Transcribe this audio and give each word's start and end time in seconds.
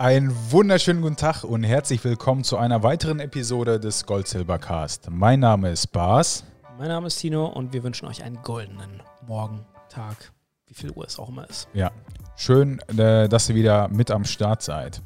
Einen 0.00 0.34
wunderschönen 0.50 1.02
guten 1.02 1.16
Tag 1.16 1.44
und 1.44 1.62
herzlich 1.62 2.02
willkommen 2.04 2.42
zu 2.42 2.56
einer 2.56 2.82
weiteren 2.82 3.20
Episode 3.20 3.78
des 3.78 4.06
Gold 4.06 4.26
Silber 4.26 4.58
Cast. 4.58 5.10
Mein 5.10 5.40
Name 5.40 5.70
ist 5.72 5.88
Bas. 5.88 6.42
Mein 6.78 6.88
Name 6.88 7.08
ist 7.08 7.18
Tino 7.18 7.44
und 7.44 7.74
wir 7.74 7.82
wünschen 7.82 8.08
euch 8.08 8.22
einen 8.22 8.40
goldenen 8.40 9.02
Morgen, 9.26 9.66
Tag, 9.90 10.32
wie 10.68 10.72
viel 10.72 10.90
Uhr 10.92 11.04
es 11.04 11.18
auch 11.18 11.28
immer 11.28 11.46
ist. 11.50 11.68
Ja, 11.74 11.90
schön, 12.34 12.80
äh, 12.96 13.28
dass 13.28 13.50
ihr 13.50 13.54
wieder 13.54 13.88
mit 13.88 14.10
am 14.10 14.24
Start 14.24 14.62
seid. 14.62 15.02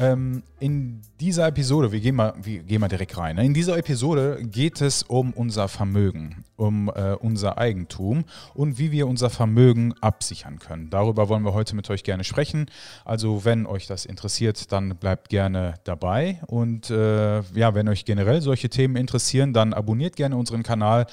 Ähm, 0.00 0.44
in 0.60 1.02
dieser 1.20 1.46
Episode, 1.48 1.92
wir 1.92 2.00
gehen, 2.00 2.14
mal, 2.14 2.32
wir 2.40 2.62
gehen 2.62 2.80
mal 2.80 2.88
direkt 2.88 3.18
rein. 3.18 3.36
Ne? 3.36 3.44
In 3.44 3.52
dieser 3.52 3.76
Episode 3.76 4.38
geht 4.42 4.80
es 4.80 5.02
um 5.02 5.34
unser 5.34 5.68
Vermögen, 5.68 6.42
um 6.56 6.88
äh, 6.88 7.12
unser 7.20 7.58
Eigentum 7.58 8.24
und 8.54 8.78
wie 8.78 8.92
wir 8.92 9.06
unser 9.06 9.28
Vermögen 9.28 9.92
absichern 10.00 10.58
können. 10.58 10.88
Darüber 10.88 11.28
wollen 11.28 11.44
wir 11.44 11.52
heute 11.52 11.76
mit 11.76 11.90
euch 11.90 12.02
gerne 12.02 12.24
sprechen. 12.24 12.70
Also, 13.04 13.44
wenn 13.44 13.66
euch 13.66 13.86
das 13.86 14.06
interessiert, 14.06 14.72
dann 14.72 14.96
bleibt 14.96 15.28
gerne 15.28 15.74
dabei. 15.84 16.40
Und 16.46 16.88
äh, 16.88 17.42
ja, 17.52 17.74
wenn 17.74 17.86
euch 17.86 18.06
generell 18.06 18.40
solche 18.40 18.70
Themen 18.70 18.96
interessieren, 18.96 19.52
dann 19.52 19.74
abonniert 19.74 20.16
gerne 20.16 20.38
unseren 20.38 20.62
Kanal. 20.62 21.08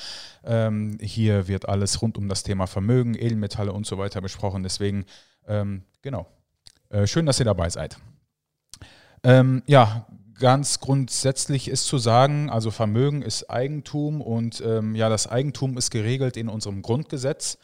Ähm, 0.46 0.98
hier 1.02 1.50
wird 1.50 1.68
alles 1.68 2.02
rund 2.02 2.18
um 2.18 2.30
das 2.30 2.44
Thema 2.44 2.68
Vermögen, 2.68 3.16
Edelmetalle 3.16 3.74
und 3.74 3.86
so 3.86 3.98
weiter 3.98 4.22
besprochen. 4.22 4.64
Deswegen, 4.64 5.04
ähm, 5.46 5.84
genau. 6.02 6.26
Äh, 6.88 7.06
schön, 7.06 7.26
dass 7.26 7.38
ihr 7.40 7.46
dabei 7.46 7.70
seid. 7.70 7.98
Ähm, 9.28 9.62
ja, 9.68 10.06
ganz 10.40 10.80
grundsätzlich 10.80 11.68
ist 11.68 11.86
zu 11.86 11.98
sagen, 11.98 12.50
also 12.50 12.72
Vermögen 12.72 13.22
ist 13.22 13.50
Eigentum 13.50 14.22
und 14.22 14.64
ähm, 14.66 14.96
ja, 14.96 15.10
das 15.10 15.28
Eigentum 15.28 15.78
ist 15.78 15.92
geregelt 15.92 16.38
in 16.38 16.48
unserem 16.48 16.82
Grundgesetz. 16.82 17.58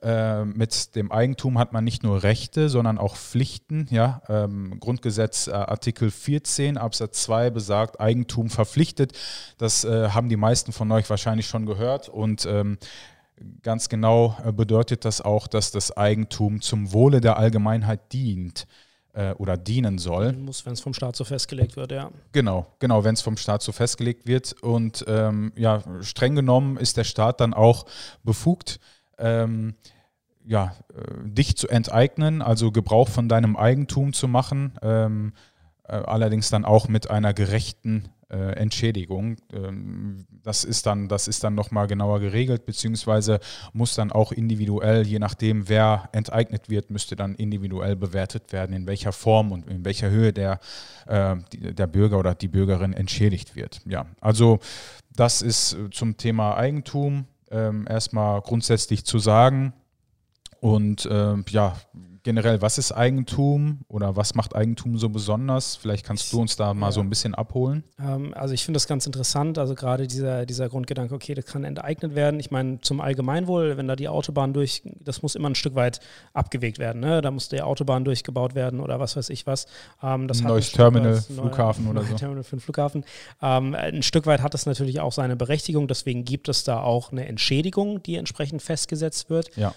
Äh, 0.00 0.46
mit 0.46 0.96
dem 0.96 1.12
Eigentum 1.12 1.58
hat 1.58 1.74
man 1.74 1.84
nicht 1.84 2.02
nur 2.02 2.22
Rechte, 2.22 2.70
sondern 2.70 2.96
auch 2.96 3.16
Pflichten. 3.16 3.86
Ja? 3.90 4.22
Ähm, 4.30 4.80
Grundgesetz 4.80 5.46
äh, 5.46 5.50
Artikel 5.50 6.10
14 6.10 6.78
Absatz 6.78 7.22
2 7.24 7.50
besagt, 7.50 8.00
Eigentum 8.00 8.48
verpflichtet. 8.48 9.12
Das 9.58 9.84
äh, 9.84 10.08
haben 10.08 10.30
die 10.30 10.38
meisten 10.38 10.72
von 10.72 10.90
euch 10.90 11.10
wahrscheinlich 11.10 11.48
schon 11.48 11.66
gehört 11.66 12.08
und 12.08 12.46
ähm, 12.46 12.78
Ganz 13.62 13.88
genau 13.88 14.36
äh, 14.44 14.52
bedeutet 14.52 15.06
das 15.06 15.22
auch, 15.22 15.46
dass 15.46 15.70
das 15.70 15.96
Eigentum 15.96 16.60
zum 16.60 16.92
Wohle 16.92 17.22
der 17.22 17.38
Allgemeinheit 17.38 18.12
dient 18.12 18.66
äh, 19.12 19.32
oder 19.32 19.56
dienen 19.56 19.98
soll. 19.98 20.32
Muss, 20.32 20.64
wenn 20.66 20.72
es 20.72 20.80
vom 20.80 20.94
Staat 20.94 21.16
so 21.16 21.24
festgelegt 21.24 21.76
wird, 21.76 21.92
ja. 21.92 22.10
Genau, 22.32 22.66
genau, 22.78 23.04
wenn 23.04 23.14
es 23.14 23.22
vom 23.22 23.36
Staat 23.36 23.62
so 23.62 23.72
festgelegt 23.72 24.26
wird. 24.26 24.54
Und 24.62 25.04
ähm, 25.08 25.52
ja, 25.56 25.82
streng 26.00 26.34
genommen 26.34 26.76
ist 26.76 26.96
der 26.96 27.04
Staat 27.04 27.40
dann 27.40 27.54
auch 27.54 27.86
befugt, 28.22 28.80
ähm, 29.18 29.74
ja, 30.44 30.74
äh, 30.94 31.28
dich 31.28 31.56
zu 31.56 31.68
enteignen, 31.68 32.42
also 32.42 32.72
Gebrauch 32.72 33.08
von 33.08 33.28
deinem 33.28 33.56
Eigentum 33.56 34.12
zu 34.12 34.28
machen, 34.28 34.78
ähm, 34.82 35.32
äh, 35.84 35.92
allerdings 35.92 36.50
dann 36.50 36.64
auch 36.64 36.88
mit 36.88 37.10
einer 37.10 37.34
gerechten 37.34 38.08
äh, 38.30 38.52
Entschädigung. 38.52 39.36
Ähm, 39.52 40.26
das 40.42 40.64
ist 40.64 40.86
dann, 40.86 41.08
dann 41.08 41.54
nochmal 41.54 41.86
genauer 41.86 42.20
geregelt, 42.20 42.66
beziehungsweise 42.66 43.40
muss 43.72 43.94
dann 43.94 44.12
auch 44.12 44.32
individuell, 44.32 45.06
je 45.06 45.18
nachdem, 45.18 45.68
wer 45.68 46.08
enteignet 46.12 46.68
wird, 46.68 46.90
müsste 46.90 47.16
dann 47.16 47.34
individuell 47.34 47.96
bewertet 47.96 48.52
werden, 48.52 48.74
in 48.74 48.86
welcher 48.86 49.12
Form 49.12 49.52
und 49.52 49.68
in 49.68 49.84
welcher 49.84 50.10
Höhe 50.10 50.32
der, 50.32 50.60
äh, 51.06 51.36
der 51.52 51.86
Bürger 51.86 52.18
oder 52.18 52.34
die 52.34 52.48
Bürgerin 52.48 52.92
entschädigt 52.92 53.56
wird. 53.56 53.80
Ja, 53.86 54.06
also 54.20 54.58
das 55.14 55.42
ist 55.42 55.76
zum 55.90 56.16
Thema 56.16 56.56
Eigentum 56.56 57.26
ähm, 57.50 57.86
erstmal 57.88 58.40
grundsätzlich 58.42 59.04
zu 59.04 59.18
sagen. 59.18 59.72
Und 60.60 61.06
äh, 61.06 61.36
ja, 61.48 61.74
generell, 62.22 62.60
was 62.62 62.78
ist 62.78 62.92
Eigentum 62.92 63.80
oder 63.88 64.16
was 64.16 64.34
macht 64.34 64.54
Eigentum 64.54 64.98
so 64.98 65.08
besonders? 65.08 65.76
Vielleicht 65.76 66.04
kannst 66.04 66.32
du 66.32 66.40
uns 66.40 66.56
da 66.56 66.74
mal 66.74 66.88
ja. 66.88 66.92
so 66.92 67.00
ein 67.00 67.08
bisschen 67.08 67.34
abholen. 67.34 67.84
Ähm, 67.98 68.34
also 68.34 68.54
ich 68.54 68.64
finde 68.64 68.76
das 68.76 68.86
ganz 68.86 69.06
interessant, 69.06 69.58
also 69.58 69.74
gerade 69.74 70.06
dieser, 70.06 70.46
dieser 70.46 70.68
Grundgedanke, 70.68 71.14
okay, 71.14 71.34
das 71.34 71.46
kann 71.46 71.64
enteignet 71.64 72.14
werden. 72.14 72.38
Ich 72.40 72.50
meine, 72.50 72.80
zum 72.80 73.00
Allgemeinwohl, 73.00 73.76
wenn 73.76 73.88
da 73.88 73.96
die 73.96 74.08
Autobahn 74.08 74.52
durch, 74.52 74.82
das 75.00 75.22
muss 75.22 75.34
immer 75.34 75.48
ein 75.48 75.54
Stück 75.54 75.74
weit 75.74 76.00
abgewegt 76.34 76.78
werden. 76.78 77.00
Ne? 77.00 77.20
Da 77.20 77.30
muss 77.30 77.48
die 77.48 77.62
Autobahn 77.62 78.04
durchgebaut 78.04 78.54
werden 78.54 78.80
oder 78.80 79.00
was 79.00 79.16
weiß 79.16 79.30
ich 79.30 79.46
was. 79.46 79.66
Ähm, 80.02 80.28
das 80.28 80.40
ein 80.40 80.48
neues 80.48 80.72
Terminal, 80.72 81.16
weit, 81.16 81.24
Flughafen 81.24 81.84
neue, 81.84 81.94
oder 81.94 82.04
so. 82.08 82.14
Terminal 82.14 82.44
für 82.44 82.56
den 82.56 82.60
Flughafen. 82.60 83.04
Ähm, 83.40 83.74
ein 83.74 84.02
Stück 84.02 84.26
weit 84.26 84.42
hat 84.42 84.54
das 84.54 84.66
natürlich 84.66 85.00
auch 85.00 85.12
seine 85.12 85.36
Berechtigung, 85.36 85.88
deswegen 85.88 86.24
gibt 86.24 86.48
es 86.48 86.64
da 86.64 86.82
auch 86.82 87.12
eine 87.12 87.26
Entschädigung, 87.26 88.02
die 88.02 88.16
entsprechend 88.16 88.62
festgesetzt 88.62 89.30
wird. 89.30 89.50
Ja. 89.56 89.74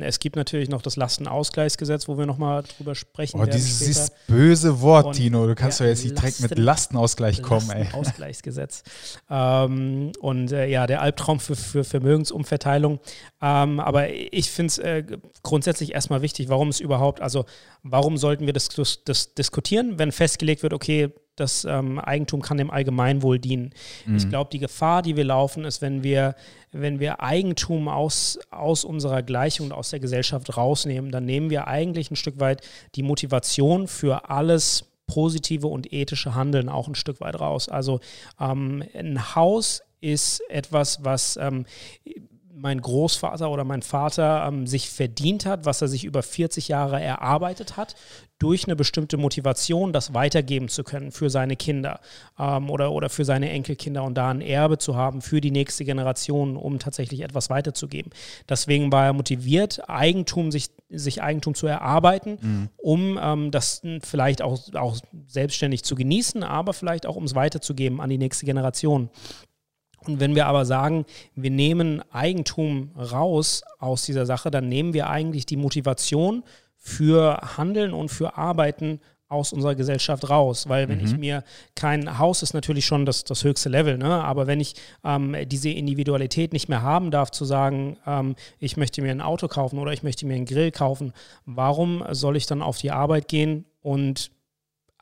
Es 0.00 0.18
gibt 0.18 0.36
natürlich 0.36 0.68
noch 0.68 0.82
das 0.82 0.96
Lastenaus 0.96 1.41
Ausgleichsgesetz, 1.42 2.06
wo 2.06 2.16
wir 2.16 2.24
nochmal 2.24 2.62
drüber 2.62 2.94
sprechen 2.94 3.40
oh. 3.40 3.46
Dieses, 3.46 3.80
dieses 3.80 4.12
böse 4.28 4.80
Wort, 4.80 5.06
und 5.06 5.12
Tino. 5.14 5.48
Du 5.48 5.56
kannst 5.56 5.80
ja, 5.80 5.86
doch 5.86 5.90
jetzt 5.90 6.04
nicht 6.04 6.16
direkt 6.16 6.40
mit 6.40 6.56
Lastenausgleich 6.56 7.42
kommen, 7.42 7.68
ey. 7.70 7.88
Ausgleichsgesetz. 7.92 8.84
ähm, 9.28 10.12
und 10.20 10.52
äh, 10.52 10.66
ja, 10.66 10.86
der 10.86 11.02
Albtraum 11.02 11.40
für, 11.40 11.56
für 11.56 11.82
Vermögensumverteilung. 11.82 13.00
Ähm, 13.40 13.80
aber 13.80 14.10
ich 14.10 14.52
finde 14.52 14.68
es 14.68 14.78
äh, 14.78 15.02
grundsätzlich 15.42 15.94
erstmal 15.94 16.22
wichtig, 16.22 16.48
warum 16.48 16.68
es 16.68 16.78
überhaupt, 16.78 17.20
also 17.20 17.44
warum 17.82 18.16
sollten 18.18 18.46
wir 18.46 18.52
das, 18.52 18.68
das, 18.68 19.02
das 19.04 19.34
diskutieren, 19.34 19.98
wenn 19.98 20.12
festgelegt 20.12 20.62
wird, 20.62 20.72
okay, 20.72 21.12
das 21.36 21.64
ähm, 21.64 21.98
Eigentum 21.98 22.42
kann 22.42 22.58
dem 22.58 22.70
Allgemeinwohl 22.70 23.38
dienen. 23.38 23.70
Mhm. 24.06 24.16
Ich 24.16 24.28
glaube, 24.28 24.50
die 24.50 24.58
Gefahr, 24.58 25.02
die 25.02 25.16
wir 25.16 25.24
laufen, 25.24 25.64
ist, 25.64 25.80
wenn 25.80 26.02
wir, 26.02 26.34
wenn 26.72 27.00
wir 27.00 27.22
Eigentum 27.22 27.88
aus, 27.88 28.38
aus 28.50 28.84
unserer 28.84 29.22
Gleichung 29.22 29.66
und 29.66 29.72
aus 29.72 29.90
der 29.90 30.00
Gesellschaft 30.00 30.56
rausnehmen, 30.56 31.10
dann 31.10 31.24
nehmen 31.24 31.50
wir 31.50 31.68
eigentlich 31.68 32.10
ein 32.10 32.16
Stück 32.16 32.38
weit 32.38 32.60
die 32.94 33.02
Motivation 33.02 33.88
für 33.88 34.28
alles 34.30 34.84
positive 35.06 35.66
und 35.66 35.92
ethische 35.92 36.34
Handeln 36.34 36.68
auch 36.68 36.88
ein 36.88 36.94
Stück 36.94 37.20
weit 37.20 37.38
raus. 37.40 37.68
Also 37.68 38.00
ähm, 38.40 38.84
ein 38.94 39.34
Haus 39.34 39.82
ist 40.00 40.42
etwas, 40.48 41.04
was 41.04 41.36
ähm, 41.36 41.64
mein 42.54 42.80
Großvater 42.80 43.50
oder 43.50 43.64
mein 43.64 43.82
Vater 43.82 44.46
ähm, 44.46 44.66
sich 44.66 44.88
verdient 44.88 45.46
hat, 45.46 45.64
was 45.66 45.82
er 45.82 45.88
sich 45.88 46.04
über 46.04 46.22
40 46.22 46.68
Jahre 46.68 47.00
erarbeitet 47.00 47.76
hat, 47.76 47.94
durch 48.42 48.64
eine 48.64 48.74
bestimmte 48.74 49.18
Motivation, 49.18 49.92
das 49.92 50.14
weitergeben 50.14 50.68
zu 50.68 50.82
können 50.82 51.12
für 51.12 51.30
seine 51.30 51.54
Kinder 51.54 52.00
ähm, 52.36 52.70
oder, 52.70 52.90
oder 52.90 53.08
für 53.08 53.24
seine 53.24 53.48
Enkelkinder 53.50 54.02
und 54.02 54.14
da 54.14 54.30
ein 54.30 54.40
Erbe 54.40 54.78
zu 54.78 54.96
haben 54.96 55.22
für 55.22 55.40
die 55.40 55.52
nächste 55.52 55.84
Generation, 55.84 56.56
um 56.56 56.80
tatsächlich 56.80 57.20
etwas 57.20 57.50
weiterzugeben. 57.50 58.10
Deswegen 58.48 58.90
war 58.90 59.06
er 59.06 59.12
motiviert, 59.12 59.88
Eigentum, 59.88 60.50
sich, 60.50 60.70
sich 60.90 61.22
Eigentum 61.22 61.54
zu 61.54 61.68
erarbeiten, 61.68 62.38
mhm. 62.40 62.68
um 62.78 63.20
ähm, 63.22 63.50
das 63.52 63.80
vielleicht 64.02 64.42
auch, 64.42 64.58
auch 64.74 64.98
selbstständig 65.28 65.84
zu 65.84 65.94
genießen, 65.94 66.42
aber 66.42 66.72
vielleicht 66.72 67.06
auch 67.06 67.14
um 67.14 67.22
es 67.22 67.36
weiterzugeben 67.36 68.00
an 68.00 68.10
die 68.10 68.18
nächste 68.18 68.44
Generation. 68.44 69.08
Und 70.04 70.18
wenn 70.18 70.34
wir 70.34 70.46
aber 70.46 70.64
sagen, 70.64 71.04
wir 71.36 71.52
nehmen 71.52 72.02
Eigentum 72.10 72.90
raus 72.96 73.62
aus 73.78 74.02
dieser 74.04 74.26
Sache, 74.26 74.50
dann 74.50 74.68
nehmen 74.68 74.94
wir 74.94 75.08
eigentlich 75.08 75.46
die 75.46 75.56
Motivation 75.56 76.42
für 76.84 77.38
Handeln 77.56 77.92
und 77.92 78.08
für 78.08 78.36
Arbeiten 78.36 79.00
aus 79.28 79.52
unserer 79.52 79.76
Gesellschaft 79.76 80.28
raus. 80.28 80.68
Weil 80.68 80.88
wenn 80.88 80.98
mhm. 80.98 81.04
ich 81.06 81.16
mir 81.16 81.44
kein 81.76 82.18
Haus 82.18 82.42
ist 82.42 82.54
natürlich 82.54 82.84
schon 82.84 83.06
das, 83.06 83.22
das 83.24 83.44
höchste 83.44 83.68
Level, 83.68 83.96
ne? 83.96 84.22
aber 84.22 84.46
wenn 84.48 84.60
ich 84.60 84.74
ähm, 85.04 85.34
diese 85.46 85.70
Individualität 85.70 86.52
nicht 86.52 86.68
mehr 86.68 86.82
haben 86.82 87.10
darf, 87.10 87.30
zu 87.30 87.44
sagen, 87.44 87.96
ähm, 88.04 88.34
ich 88.58 88.76
möchte 88.76 89.00
mir 89.00 89.12
ein 89.12 89.20
Auto 89.20 89.46
kaufen 89.46 89.78
oder 89.78 89.92
ich 89.92 90.02
möchte 90.02 90.26
mir 90.26 90.34
einen 90.34 90.44
Grill 90.44 90.72
kaufen, 90.72 91.12
warum 91.46 92.04
soll 92.10 92.36
ich 92.36 92.46
dann 92.46 92.62
auf 92.62 92.78
die 92.78 92.90
Arbeit 92.90 93.28
gehen 93.28 93.64
und 93.80 94.32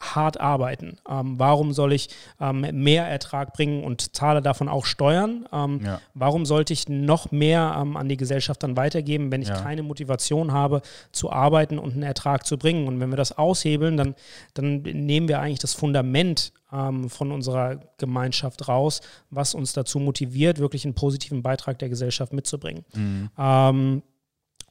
hart 0.01 0.41
arbeiten. 0.41 0.97
Ähm, 1.09 1.39
warum 1.39 1.73
soll 1.73 1.93
ich 1.93 2.09
ähm, 2.41 2.67
mehr 2.73 3.07
Ertrag 3.07 3.53
bringen 3.53 3.85
und 3.85 4.17
zahle 4.17 4.41
davon 4.41 4.69
auch 4.69 4.87
Steuern? 4.87 5.47
Ähm, 5.53 5.81
ja. 5.85 6.01
Warum 6.15 6.47
sollte 6.47 6.73
ich 6.73 6.89
noch 6.89 7.31
mehr 7.31 7.77
ähm, 7.81 7.97
an 7.97 8.09
die 8.09 8.17
Gesellschaft 8.17 8.63
dann 8.63 8.77
weitergeben, 8.77 9.31
wenn 9.31 9.43
ich 9.43 9.49
ja. 9.49 9.61
keine 9.61 9.83
Motivation 9.83 10.53
habe, 10.53 10.81
zu 11.13 11.31
arbeiten 11.31 11.79
und 11.79 11.93
einen 11.93 12.03
Ertrag 12.03 12.47
zu 12.47 12.57
bringen? 12.57 12.89
Und 12.89 12.99
wenn 13.01 13.11
wir 13.11 13.17
das 13.17 13.37
aushebeln, 13.37 13.97
dann, 13.97 14.15
dann 14.55 14.83
nehmen 14.83 15.29
wir 15.29 15.41
eigentlich 15.41 15.59
das 15.59 15.75
Fundament 15.75 16.53
ähm, 16.73 17.11
von 17.11 17.31
unserer 17.31 17.81
Gemeinschaft 17.99 18.69
raus, 18.69 19.01
was 19.31 19.55
uns 19.55 19.73
dazu 19.75 19.99
motiviert, 19.99 20.59
wirklich 20.59 20.85
einen 20.85 20.95
positiven 20.95 21.43
Beitrag 21.43 21.79
der 21.79 21.89
Gesellschaft 21.89 22.33
mitzubringen. 22.33 22.85
Mhm. 22.95 24.03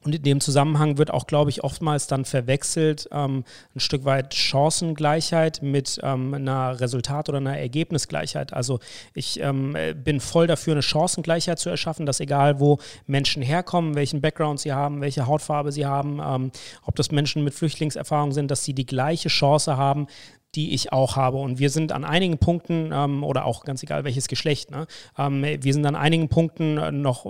Und 0.05 0.15
in 0.15 0.23
dem 0.23 0.39
Zusammenhang 0.39 0.97
wird 0.97 1.11
auch, 1.11 1.27
glaube 1.27 1.49
ich, 1.49 1.63
oftmals 1.63 2.07
dann 2.07 2.23
verwechselt 2.23 3.09
ähm, 3.11 3.43
ein 3.75 3.79
Stück 3.81 4.05
weit 4.05 4.33
Chancengleichheit 4.33 5.61
mit 5.61 5.99
ähm, 6.03 6.33
einer 6.33 6.79
Resultat- 6.79 7.27
oder 7.27 7.39
einer 7.39 7.57
Ergebnisgleichheit. 7.57 8.53
Also 8.53 8.79
ich 9.13 9.41
ähm, 9.41 9.75
bin 9.95 10.21
voll 10.21 10.47
dafür, 10.47 10.73
eine 10.73 10.83
Chancengleichheit 10.83 11.59
zu 11.59 11.69
erschaffen, 11.69 12.05
dass 12.05 12.21
egal 12.21 12.61
wo 12.61 12.79
Menschen 13.07 13.43
herkommen, 13.43 13.95
welchen 13.95 14.21
Background 14.21 14.61
sie 14.61 14.71
haben, 14.71 15.01
welche 15.01 15.27
Hautfarbe 15.27 15.73
sie 15.73 15.85
haben, 15.85 16.21
ähm, 16.23 16.51
ob 16.83 16.95
das 16.95 17.11
Menschen 17.11 17.43
mit 17.43 17.53
Flüchtlingserfahrung 17.53 18.31
sind, 18.31 18.51
dass 18.51 18.63
sie 18.63 18.73
die 18.73 18.85
gleiche 18.85 19.27
Chance 19.27 19.75
haben, 19.75 20.07
die 20.55 20.73
ich 20.73 20.93
auch 20.93 21.17
habe. 21.17 21.37
Und 21.37 21.59
wir 21.59 21.69
sind 21.69 21.91
an 21.91 22.05
einigen 22.05 22.37
Punkten, 22.37 22.91
ähm, 22.93 23.23
oder 23.25 23.43
auch 23.43 23.65
ganz 23.65 23.83
egal 23.83 24.05
welches 24.05 24.29
Geschlecht, 24.29 24.71
ne, 24.71 24.87
ähm, 25.17 25.43
wir 25.43 25.73
sind 25.73 25.85
an 25.85 25.95
einigen 25.95 26.29
Punkten 26.29 27.01
noch 27.01 27.25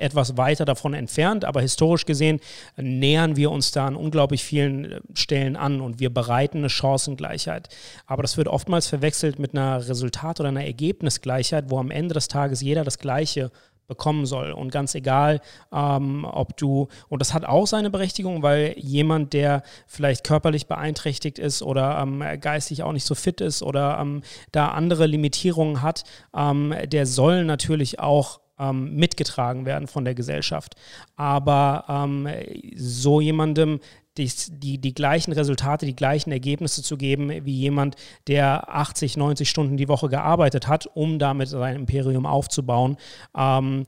etwas 0.00 0.36
weiter 0.36 0.64
davon 0.64 0.94
entfernt, 0.94 1.44
aber 1.44 1.60
historisch 1.60 2.06
gesehen 2.06 2.40
nähern 2.76 3.36
wir 3.36 3.50
uns 3.50 3.72
da 3.72 3.86
an 3.86 3.96
unglaublich 3.96 4.44
vielen 4.44 4.84
äh, 4.84 5.00
Stellen 5.14 5.56
an 5.56 5.80
und 5.80 6.00
wir 6.00 6.12
bereiten 6.12 6.58
eine 6.58 6.70
Chancengleichheit. 6.70 7.68
Aber 8.06 8.22
das 8.22 8.36
wird 8.36 8.48
oftmals 8.48 8.86
verwechselt 8.86 9.38
mit 9.38 9.54
einer 9.54 9.88
Resultat- 9.88 10.40
oder 10.40 10.48
einer 10.48 10.64
Ergebnisgleichheit, 10.64 11.66
wo 11.68 11.78
am 11.78 11.90
Ende 11.90 12.14
des 12.14 12.28
Tages 12.28 12.60
jeder 12.60 12.84
das 12.84 12.98
Gleiche 12.98 13.50
bekommen 13.90 14.24
soll. 14.24 14.52
Und 14.52 14.70
ganz 14.70 14.94
egal, 14.94 15.40
ähm, 15.72 16.24
ob 16.24 16.56
du, 16.56 16.86
und 17.08 17.18
das 17.20 17.34
hat 17.34 17.44
auch 17.44 17.66
seine 17.66 17.90
Berechtigung, 17.90 18.40
weil 18.40 18.74
jemand, 18.78 19.32
der 19.32 19.64
vielleicht 19.88 20.22
körperlich 20.22 20.68
beeinträchtigt 20.68 21.40
ist 21.40 21.60
oder 21.60 21.98
ähm, 22.00 22.22
geistig 22.40 22.84
auch 22.84 22.92
nicht 22.92 23.04
so 23.04 23.16
fit 23.16 23.40
ist 23.40 23.64
oder 23.64 23.98
ähm, 24.00 24.22
da 24.52 24.68
andere 24.68 25.06
Limitierungen 25.06 25.82
hat, 25.82 26.04
ähm, 26.34 26.72
der 26.86 27.04
soll 27.04 27.44
natürlich 27.44 27.98
auch 27.98 28.40
ähm, 28.60 28.94
mitgetragen 28.94 29.64
werden 29.64 29.88
von 29.88 30.04
der 30.04 30.14
Gesellschaft. 30.14 30.74
Aber 31.16 31.84
ähm, 31.88 32.28
so 32.76 33.20
jemandem 33.20 33.80
die, 34.18 34.78
die, 34.78 34.94
gleichen 34.94 35.32
Resultate, 35.32 35.86
die 35.86 35.96
gleichen 35.96 36.30
Ergebnisse 36.30 36.82
zu 36.82 36.96
geben 36.96 37.30
wie 37.44 37.54
jemand, 37.54 37.96
der 38.26 38.74
80, 38.74 39.16
90 39.16 39.48
Stunden 39.48 39.76
die 39.76 39.88
Woche 39.88 40.08
gearbeitet 40.08 40.68
hat, 40.68 40.86
um 40.94 41.18
damit 41.18 41.48
sein 41.48 41.76
Imperium 41.76 42.26
aufzubauen. 42.26 42.96
Ähm, 43.36 43.86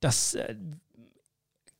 das 0.00 0.34
äh, 0.34 0.56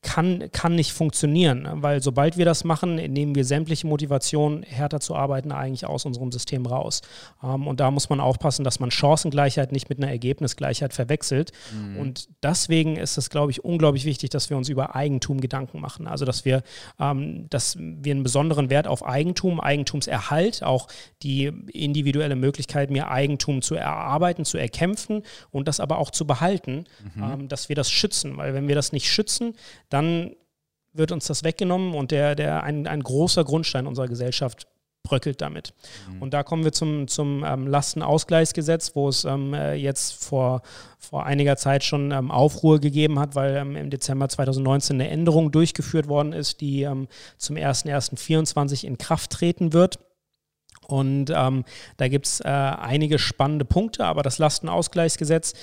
kann, 0.05 0.51
kann 0.51 0.75
nicht 0.75 0.93
funktionieren, 0.93 1.67
weil 1.81 2.01
sobald 2.01 2.37
wir 2.37 2.45
das 2.45 2.63
machen, 2.63 2.95
nehmen 2.95 3.33
wir 3.33 3.43
sämtliche 3.43 3.87
Motivation, 3.87 4.61
härter 4.61 4.99
zu 4.99 5.15
arbeiten, 5.15 5.51
eigentlich 5.51 5.87
aus 5.87 6.05
unserem 6.05 6.31
System 6.31 6.67
raus. 6.67 7.01
Ähm, 7.43 7.65
und 7.67 7.79
da 7.79 7.89
muss 7.89 8.07
man 8.07 8.19
aufpassen, 8.19 8.63
dass 8.63 8.79
man 8.79 8.91
Chancengleichheit 8.91 9.71
nicht 9.71 9.89
mit 9.89 9.97
einer 9.97 10.11
Ergebnisgleichheit 10.11 10.93
verwechselt. 10.93 11.51
Mhm. 11.73 11.97
Und 11.97 12.29
deswegen 12.43 12.97
ist 12.97 13.17
es, 13.17 13.31
glaube 13.31 13.49
ich, 13.49 13.65
unglaublich 13.65 14.05
wichtig, 14.05 14.29
dass 14.29 14.51
wir 14.51 14.57
uns 14.57 14.69
über 14.69 14.95
Eigentum 14.95 15.41
Gedanken 15.41 15.81
machen. 15.81 16.07
Also, 16.07 16.23
dass 16.23 16.45
wir, 16.45 16.61
ähm, 16.99 17.47
dass 17.49 17.75
wir 17.79 18.13
einen 18.13 18.23
besonderen 18.23 18.69
Wert 18.69 18.85
auf 18.85 19.03
Eigentum, 19.03 19.59
Eigentumserhalt, 19.59 20.61
auch 20.61 20.87
die 21.23 21.45
individuelle 21.73 22.35
Möglichkeit, 22.35 22.91
mir 22.91 23.09
Eigentum 23.09 23.63
zu 23.63 23.73
erarbeiten, 23.73 24.45
zu 24.45 24.59
erkämpfen 24.59 25.23
und 25.49 25.67
das 25.67 25.79
aber 25.79 25.97
auch 25.97 26.11
zu 26.11 26.27
behalten, 26.27 26.85
mhm. 27.15 27.23
ähm, 27.23 27.47
dass 27.47 27.69
wir 27.69 27.75
das 27.75 27.89
schützen. 27.89 28.37
Weil 28.37 28.53
wenn 28.53 28.67
wir 28.67 28.75
das 28.75 28.91
nicht 28.91 29.09
schützen, 29.09 29.55
dann 29.89 29.94
wird 30.93 31.11
uns 31.11 31.27
das 31.27 31.43
weggenommen 31.43 31.93
und 31.93 32.11
der, 32.11 32.35
der 32.35 32.63
ein, 32.63 32.87
ein 32.87 33.03
großer 33.03 33.43
Grundstein 33.43 33.87
unserer 33.87 34.07
Gesellschaft 34.07 34.67
bröckelt 35.05 35.39
damit. 35.39 35.73
Mhm. 36.09 36.21
Und 36.21 36.33
da 36.33 36.43
kommen 36.43 36.65
wir 36.65 36.73
zum, 36.73 37.07
zum 37.07 37.45
ähm, 37.45 37.67
Lastenausgleichsgesetz, 37.67 38.95
wo 38.95 39.07
es 39.07 39.23
ähm, 39.23 39.53
äh, 39.53 39.75
jetzt 39.75 40.21
vor, 40.21 40.61
vor 40.99 41.25
einiger 41.25 41.55
Zeit 41.55 41.83
schon 41.83 42.11
ähm, 42.11 42.31
Aufruhr 42.31 42.79
gegeben 42.79 43.19
hat, 43.19 43.35
weil 43.35 43.55
ähm, 43.55 43.75
im 43.75 43.89
Dezember 43.89 44.27
2019 44.27 44.95
eine 44.99 45.09
Änderung 45.09 45.51
durchgeführt 45.51 46.07
worden 46.07 46.33
ist, 46.33 46.59
die 46.59 46.81
ähm, 46.81 47.07
zum 47.37 47.55
01.01.24 47.55 48.83
in 48.83 48.97
Kraft 48.97 49.31
treten 49.31 49.71
wird. 49.71 49.99
Und 50.87 51.31
ähm, 51.33 51.63
da 51.97 52.07
gibt 52.07 52.27
es 52.27 52.41
äh, 52.41 52.47
einige 52.47 53.17
spannende 53.17 53.65
Punkte, 53.65 54.05
aber 54.05 54.21
das 54.21 54.37
Lastenausgleichsgesetz 54.37 55.53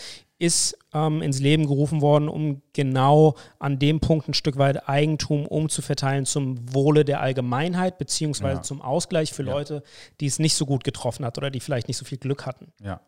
ist 0.42 0.76
ähm, 0.92 1.22
ins 1.22 1.38
Leben 1.38 1.68
gerufen 1.68 2.00
worden, 2.00 2.28
um 2.28 2.62
genau 2.72 3.36
an 3.60 3.78
dem 3.78 4.00
Punkt 4.00 4.28
ein 4.28 4.34
Stück 4.34 4.58
weit 4.58 4.88
Eigentum 4.88 5.46
umzuverteilen 5.46 6.26
zum 6.26 6.74
Wohle 6.74 7.04
der 7.04 7.20
Allgemeinheit, 7.20 7.96
beziehungsweise 7.96 8.56
ja. 8.56 8.62
zum 8.62 8.82
Ausgleich 8.82 9.32
für 9.32 9.44
ja. 9.44 9.52
Leute, 9.52 9.84
die 10.20 10.26
es 10.26 10.40
nicht 10.40 10.56
so 10.56 10.66
gut 10.66 10.82
getroffen 10.82 11.24
hat 11.24 11.38
oder 11.38 11.50
die 11.50 11.60
vielleicht 11.60 11.86
nicht 11.86 11.96
so 11.96 12.04
viel 12.04 12.18
Glück 12.18 12.44
hatten. 12.44 12.72
Ja, 12.82 13.00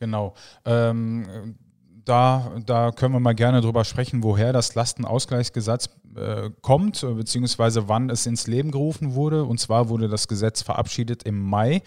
genau. 0.00 0.34
Ähm, 0.64 1.56
da, 2.04 2.50
da 2.66 2.90
können 2.90 3.14
wir 3.14 3.20
mal 3.20 3.36
gerne 3.36 3.60
drüber 3.60 3.84
sprechen, 3.84 4.24
woher 4.24 4.52
das 4.52 4.74
Lastenausgleichsgesetz 4.74 5.90
äh, 6.16 6.50
kommt, 6.62 7.02
beziehungsweise 7.02 7.88
wann 7.88 8.10
es 8.10 8.26
ins 8.26 8.48
Leben 8.48 8.72
gerufen 8.72 9.14
wurde. 9.14 9.44
Und 9.44 9.60
zwar 9.60 9.88
wurde 9.88 10.08
das 10.08 10.26
Gesetz 10.26 10.62
verabschiedet 10.62 11.22
im 11.22 11.40
Mai 11.40 11.82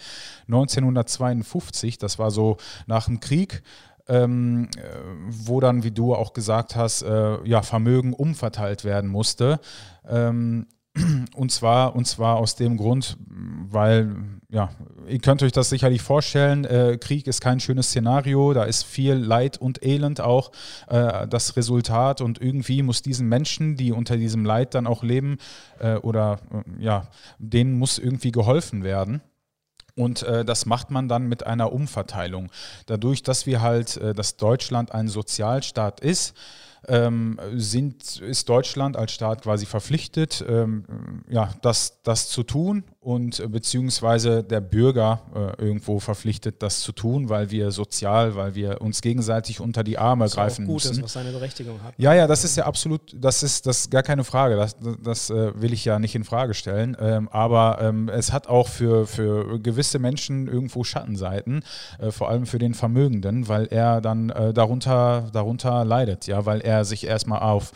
1952. 0.46 1.98
Das 1.98 2.18
war 2.18 2.30
so 2.30 2.56
nach 2.86 3.04
dem 3.04 3.20
Krieg 3.20 3.62
ähm, 4.08 4.68
äh, 4.76 4.80
wo 5.28 5.60
dann, 5.60 5.82
wie 5.82 5.90
du 5.90 6.14
auch 6.14 6.32
gesagt 6.32 6.76
hast, 6.76 7.02
äh, 7.02 7.42
ja, 7.46 7.62
Vermögen 7.62 8.12
umverteilt 8.12 8.84
werden 8.84 9.10
musste. 9.10 9.60
Ähm, 10.08 10.66
und 11.34 11.50
zwar, 11.50 11.96
und 11.96 12.06
zwar 12.06 12.36
aus 12.36 12.54
dem 12.54 12.76
Grund, 12.76 13.16
weil, 13.28 14.14
ja, 14.48 14.70
ihr 15.08 15.18
könnt 15.18 15.42
euch 15.42 15.50
das 15.50 15.68
sicherlich 15.68 16.02
vorstellen, 16.02 16.64
äh, 16.64 16.98
Krieg 17.00 17.26
ist 17.26 17.40
kein 17.40 17.58
schönes 17.58 17.88
Szenario, 17.88 18.52
da 18.52 18.64
ist 18.64 18.84
viel 18.84 19.14
Leid 19.14 19.58
und 19.58 19.84
Elend 19.84 20.20
auch 20.20 20.52
äh, 20.86 21.26
das 21.26 21.56
Resultat 21.56 22.20
und 22.20 22.40
irgendwie 22.40 22.82
muss 22.82 23.02
diesen 23.02 23.28
Menschen, 23.28 23.76
die 23.76 23.90
unter 23.90 24.16
diesem 24.16 24.44
Leid 24.44 24.74
dann 24.74 24.86
auch 24.86 25.02
leben, 25.02 25.38
äh, 25.80 25.96
oder 25.96 26.38
ja, 26.78 27.08
denen 27.38 27.76
muss 27.76 27.98
irgendwie 27.98 28.30
geholfen 28.30 28.84
werden. 28.84 29.20
Und 29.96 30.22
äh, 30.22 30.44
das 30.44 30.66
macht 30.66 30.90
man 30.90 31.08
dann 31.08 31.28
mit 31.28 31.46
einer 31.46 31.72
Umverteilung. 31.72 32.50
Dadurch, 32.86 33.22
dass 33.22 33.46
wir 33.46 33.62
halt, 33.62 33.96
äh, 33.96 34.14
dass 34.14 34.36
Deutschland 34.36 34.92
ein 34.92 35.08
Sozialstaat 35.08 36.00
ist, 36.00 36.34
ähm, 36.88 37.38
sind, 37.54 38.20
ist 38.20 38.48
Deutschland 38.48 38.96
als 38.96 39.12
Staat 39.12 39.42
quasi 39.42 39.66
verpflichtet, 39.66 40.44
ähm, 40.48 40.84
ja, 41.28 41.50
das, 41.62 42.02
das 42.02 42.28
zu 42.28 42.42
tun 42.42 42.84
und 43.00 43.40
äh, 43.40 43.48
beziehungsweise 43.48 44.42
der 44.42 44.60
Bürger 44.60 45.20
äh, 45.34 45.62
irgendwo 45.62 46.00
verpflichtet, 46.00 46.62
das 46.62 46.80
zu 46.80 46.92
tun, 46.92 47.28
weil 47.28 47.50
wir 47.50 47.70
sozial, 47.70 48.34
weil 48.36 48.54
wir 48.54 48.80
uns 48.80 49.02
gegenseitig 49.02 49.60
unter 49.60 49.84
die 49.84 49.98
Arme 49.98 50.24
das 50.24 50.34
greifen 50.34 50.66
gut 50.66 50.76
müssen. 50.76 50.96
Ist, 50.96 51.02
was 51.02 51.12
seine 51.12 51.32
Berechtigung 51.32 51.82
hat. 51.82 51.94
Ja, 51.98 52.14
ja, 52.14 52.26
das 52.26 52.44
ist 52.44 52.56
ja 52.56 52.64
absolut, 52.64 53.14
das 53.14 53.42
ist 53.42 53.66
das 53.66 53.80
ist 53.80 53.90
gar 53.90 54.02
keine 54.02 54.24
Frage. 54.24 54.56
Das, 54.56 54.76
das 55.02 55.30
äh, 55.30 55.60
will 55.60 55.72
ich 55.72 55.84
ja 55.84 55.98
nicht 55.98 56.14
in 56.14 56.24
Frage 56.24 56.54
stellen. 56.54 56.96
Ähm, 57.00 57.28
aber 57.30 57.78
ähm, 57.80 58.08
es 58.08 58.32
hat 58.32 58.46
auch 58.48 58.68
für, 58.68 59.06
für 59.06 59.58
gewisse 59.60 59.98
Menschen 59.98 60.48
irgendwo 60.48 60.84
Schattenseiten, 60.84 61.62
äh, 61.98 62.10
vor 62.10 62.28
allem 62.28 62.46
für 62.46 62.58
den 62.58 62.74
Vermögenden, 62.74 63.48
weil 63.48 63.66
er 63.66 64.00
dann 64.00 64.30
äh, 64.30 64.52
darunter, 64.52 65.28
darunter 65.32 65.84
leidet, 65.84 66.26
ja, 66.26 66.46
weil 66.46 66.60
er 66.60 66.73
sich 66.82 67.06
erstmal 67.06 67.40
auf 67.40 67.72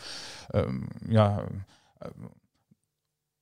ähm, 0.53 0.89
ja, 1.07 1.43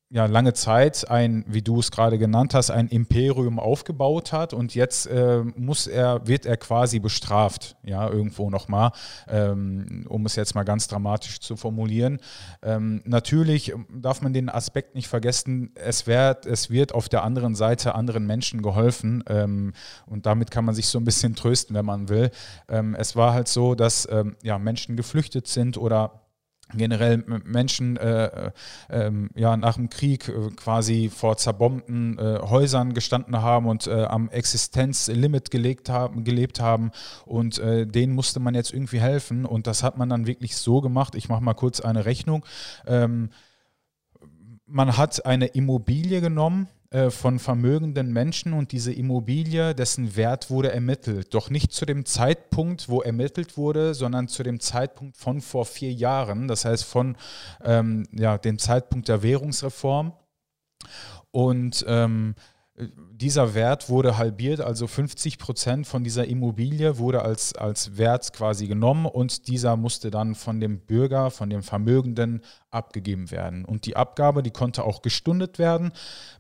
ja 0.10 0.26
lange 0.26 0.54
Zeit 0.54 1.10
ein, 1.10 1.44
wie 1.48 1.62
du 1.62 1.80
es 1.80 1.92
gerade 1.92 2.18
genannt 2.18 2.54
hast, 2.54 2.70
ein 2.70 2.88
Imperium 2.88 3.60
aufgebaut 3.60 4.32
hat 4.32 4.54
und 4.54 4.74
jetzt 4.74 5.06
äh, 5.08 5.44
muss 5.56 5.86
er, 5.86 6.26
wird 6.26 6.46
er 6.46 6.56
quasi 6.56 7.00
bestraft, 7.00 7.76
ja, 7.84 8.10
irgendwo 8.10 8.50
nochmal, 8.50 8.92
ähm, 9.28 10.06
um 10.08 10.26
es 10.26 10.38
jetzt 10.38 10.56
mal 10.56 10.64
ganz 10.64 10.88
dramatisch 10.88 11.42
zu 11.42 11.58
formulieren. 11.58 12.20
Ähm, 12.62 13.02
natürlich 13.04 13.74
darf 13.90 14.22
man 14.22 14.32
den 14.32 14.50
Aspekt 14.50 14.96
nicht 14.96 15.10
vergessen, 15.10 15.72
es 15.76 16.08
wird, 16.08 16.46
es 16.46 16.70
wird 16.70 16.94
auf 16.94 17.10
der 17.10 17.24
anderen 17.24 17.56
Seite 17.56 17.94
anderen 17.94 18.26
Menschen 18.26 18.62
geholfen 18.62 19.26
ähm, 19.28 19.74
und 20.06 20.26
damit 20.26 20.52
kann 20.52 20.64
man 20.64 20.74
sich 20.74 20.88
so 20.88 21.00
ein 21.00 21.06
bisschen 21.06 21.36
trösten, 21.36 21.76
wenn 21.76 21.86
man 21.86 22.08
will. 22.08 22.32
Ähm, 22.70 22.96
es 22.96 23.18
war 23.18 23.34
halt 23.34 23.50
so, 23.50 23.76
dass 23.76 24.08
ähm, 24.10 24.38
ja, 24.42 24.58
Menschen 24.58 24.96
geflüchtet 24.96 25.48
sind 25.48 25.78
oder 25.78 26.27
generell 26.74 27.24
Menschen 27.46 27.98
äh, 27.98 28.26
äh, 28.26 28.52
ähm, 28.90 29.30
ja, 29.36 29.56
nach 29.56 29.76
dem 29.76 29.90
Krieg 29.90 30.28
äh, 30.28 30.50
quasi 30.56 31.10
vor 31.10 31.38
zerbombten 31.38 32.18
äh, 32.18 32.40
Häusern 32.42 32.94
gestanden 32.94 33.42
haben 33.42 33.68
und 33.68 33.88
äh, 33.88 34.04
am 34.04 34.30
Existenzlimit 34.30 35.52
gelegt 35.52 35.90
haben, 35.90 36.24
gelebt 36.24 36.60
haben 36.60 36.92
und 37.26 37.58
äh, 37.60 37.86
denen 37.86 38.14
musste 38.14 38.40
man 38.40 38.56
jetzt 38.56 38.74
irgendwie 38.74 39.00
helfen 39.00 39.46
und 39.46 39.68
das 39.68 39.84
hat 39.84 39.98
man 39.98 40.10
dann 40.10 40.28
wirklich 40.28 40.58
so 40.58 40.82
gemacht. 40.82 41.16
Ich 41.16 41.30
mache 41.30 41.44
mal 41.44 41.54
kurz 41.54 41.80
eine 41.80 42.06
Rechnung. 42.06 42.46
Ähm, 42.86 43.30
man 44.66 44.98
hat 44.98 45.26
eine 45.26 45.48
Immobilie 45.48 46.20
genommen, 46.20 46.68
äh, 46.90 47.10
von 47.10 47.40
vermögenden 47.40 48.14
Menschen 48.14 48.54
und 48.54 48.72
diese 48.72 48.94
Immobilie, 48.94 49.76
dessen 49.76 50.16
Wert 50.16 50.50
wurde 50.50 50.72
ermittelt. 50.72 51.34
Doch 51.34 51.50
nicht 51.50 51.74
zu 51.74 51.86
dem 51.86 52.06
Zeitpunkt, 52.06 52.88
wo 52.88 53.02
ermittelt 53.02 53.58
wurde, 53.58 53.94
sondern 53.94 54.30
zu 54.30 54.42
dem 54.42 54.62
Zeitpunkt 54.62 55.18
von 55.18 55.42
vor 55.42 55.66
vier 55.66 55.92
Jahren, 55.92 56.48
das 56.48 56.64
heißt 56.64 56.86
von 56.86 57.18
ähm, 57.62 58.08
ja, 58.14 58.38
dem 58.38 58.58
Zeitpunkt 58.58 59.10
der 59.10 59.22
Währungsreform. 59.22 60.14
Und 61.32 61.84
ähm, 61.88 62.36
dieser 63.12 63.56
Wert 63.56 63.90
wurde 63.90 64.18
halbiert, 64.20 64.62
also 64.62 64.86
50 64.86 65.40
Prozent 65.40 65.88
von 65.88 66.04
dieser 66.04 66.26
Immobilie 66.26 67.00
wurde 67.00 67.24
als, 67.24 67.56
als 67.56 67.98
Wert 67.98 68.34
quasi 68.34 68.68
genommen 68.68 69.08
und 69.08 69.48
dieser 69.48 69.76
musste 69.76 70.12
dann 70.12 70.36
von 70.36 70.60
dem 70.60 70.80
Bürger, 70.82 71.32
von 71.32 71.50
dem 71.50 71.64
Vermögenden 71.64 72.42
abgegeben 72.70 73.32
werden. 73.32 73.66
Und 73.66 73.88
die 73.88 73.96
Abgabe, 73.96 74.44
die 74.44 74.52
konnte 74.52 74.84
auch 74.84 75.02
gestundet 75.02 75.58
werden, 75.58 75.92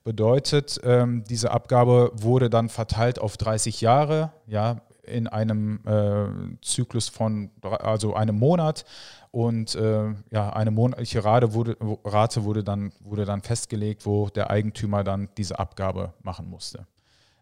bedeutet, 0.03 0.79
ähm, 0.83 1.23
diese 1.27 1.49
Abgabe 1.49 2.11
wurde 2.13 2.51
dann 2.51 2.69
verteilt 2.69 3.17
auf 3.17 3.37
30 3.37 3.81
Jahre, 3.81 4.31
ja, 4.45 4.81
in 5.07 5.27
einem 5.27 5.79
äh, 5.85 6.57
Zyklus 6.61 7.09
von 7.09 7.51
also 7.61 8.13
einem 8.13 8.37
Monat. 8.37 8.85
Und 9.31 9.75
äh, 9.75 10.13
ja, 10.31 10.49
eine 10.51 10.71
monatliche 10.71 11.23
Rate 11.23 11.53
wurde, 11.53 11.77
Rate 12.05 12.43
wurde, 12.43 12.63
dann, 12.63 12.91
wurde 13.01 13.25
dann 13.25 13.41
festgelegt, 13.41 14.05
wo 14.05 14.29
der 14.29 14.49
Eigentümer 14.49 15.03
dann 15.03 15.29
diese 15.37 15.59
Abgabe 15.59 16.13
machen 16.23 16.49
musste, 16.49 16.87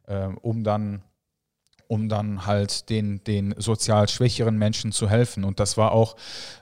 äh, 0.07 0.27
um 0.41 0.63
dann 0.63 1.03
um 1.87 2.09
dann 2.09 2.45
halt 2.45 2.89
den, 2.89 3.23
den 3.23 3.53
sozial 3.57 4.09
schwächeren 4.09 4.57
Menschen 4.57 4.91
zu 4.91 5.09
helfen. 5.09 5.43
Und 5.43 5.59
das 5.59 5.77
war 5.77 5.91
auch 5.91 6.15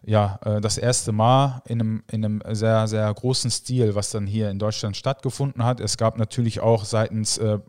ja, 0.04 0.40
äh, 0.44 0.62
das 0.62 0.78
erste 0.78 1.12
Mal 1.12 1.62
in 1.66 1.80
einem, 1.80 2.04
in 2.12 2.26
einem 2.26 2.42
sehr, 2.52 2.88
sehr 2.88 3.14
großen 3.14 3.50
Stil, 3.50 3.96
was 3.96 4.12
dann 4.12 4.28
hier 4.28 4.50
in 4.50 4.60
Deutschland 4.60 4.98
stattgefunden 4.98 5.64
hat. 5.64 5.80
Es 5.80 5.98
gab 5.98 6.18
natürlich 6.18 6.60
auch 6.60 6.84
seitens 6.86 7.38
äh, 7.38 7.60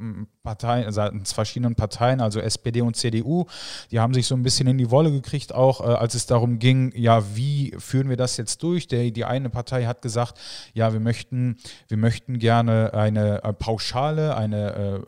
Parteien, 0.43 0.93
seitens 0.93 1.33
verschiedenen 1.33 1.75
Parteien, 1.75 2.21
also 2.21 2.41
SPD 2.41 2.81
und 2.83 2.97
CDU, 2.97 3.47
die 3.91 4.01
haben 4.01 4.13
sich 4.15 4.27
so 4.27 4.35
ein 4.35 4.43
bisschen 4.43 4.67
in 4.67 4.77
die 4.77 4.91
Wolle 4.91 5.11
gekriegt, 5.11 5.55
auch 5.55 5.81
äh, 5.81 5.85
als 5.85 6.15
es 6.15 6.27
darum 6.27 6.59
ging, 6.59 6.93
ja, 6.97 7.23
wie 7.35 7.75
führen 7.79 8.09
wir 8.09 8.17
das 8.17 8.37
jetzt 8.37 8.63
durch? 8.63 8.89
Der, 8.89 9.11
die 9.11 9.25
eine 9.25 9.49
Partei 9.49 9.85
hat 9.85 10.03
gesagt, 10.03 10.39
ja, 10.75 10.93
wir 10.93 11.01
möchten, 11.01 11.57
wir 11.89 11.97
möchten 11.97 12.39
gerne 12.39 12.93
eine 12.95 13.41
Pauschale, 13.59 14.37
eine, 14.37 15.03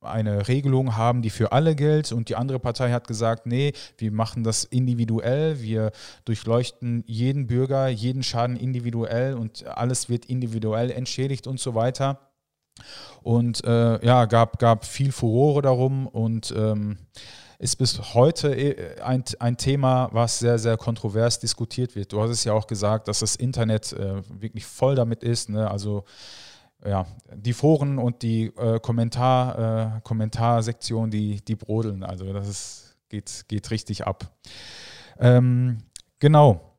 eine 0.00 0.48
Regelung 0.48 0.96
haben, 0.96 1.22
die 1.22 1.30
für 1.30 1.52
alle 1.52 1.76
gilt 1.76 1.89
gilt 1.90 2.12
und 2.12 2.28
die 2.28 2.36
andere 2.36 2.58
Partei 2.58 2.92
hat 2.92 3.06
gesagt, 3.08 3.46
nee, 3.46 3.72
wir 3.98 4.12
machen 4.12 4.44
das 4.44 4.64
individuell, 4.64 5.60
wir 5.60 5.92
durchleuchten 6.24 7.04
jeden 7.06 7.46
Bürger, 7.46 7.88
jeden 7.88 8.22
Schaden 8.22 8.56
individuell 8.56 9.34
und 9.34 9.66
alles 9.66 10.08
wird 10.08 10.26
individuell 10.26 10.90
entschädigt 10.90 11.46
und 11.46 11.58
so 11.58 11.74
weiter. 11.74 12.18
Und 13.22 13.64
äh, 13.64 14.04
ja, 14.04 14.24
gab, 14.26 14.58
gab 14.58 14.84
viel 14.84 15.12
Furore 15.12 15.62
darum 15.62 16.06
und 16.06 16.54
ähm, 16.56 16.96
ist 17.58 17.76
bis 17.76 18.14
heute 18.14 18.54
äh, 18.54 19.00
ein, 19.02 19.24
ein 19.38 19.56
Thema, 19.56 20.08
was 20.12 20.38
sehr, 20.38 20.58
sehr 20.58 20.76
kontrovers 20.76 21.40
diskutiert 21.40 21.94
wird. 21.94 22.12
Du 22.12 22.22
hast 22.22 22.30
es 22.30 22.44
ja 22.44 22.52
auch 22.54 22.66
gesagt, 22.66 23.08
dass 23.08 23.18
das 23.18 23.36
Internet 23.36 23.92
äh, 23.92 24.22
wirklich 24.40 24.64
voll 24.64 24.94
damit 24.94 25.22
ist. 25.22 25.50
Ne? 25.50 25.70
Also 25.70 26.04
ja, 26.84 27.06
die 27.34 27.52
Foren 27.52 27.98
und 27.98 28.22
die 28.22 28.46
äh, 28.56 28.80
Kommentar, 28.80 29.96
äh, 29.96 30.00
Kommentarsektion, 30.02 31.10
die, 31.10 31.44
die 31.44 31.56
brodeln. 31.56 32.02
Also 32.02 32.32
das 32.32 32.48
ist, 32.48 32.96
geht, 33.08 33.44
geht 33.48 33.70
richtig 33.70 34.06
ab. 34.06 34.30
Ähm, 35.18 35.78
genau. 36.18 36.69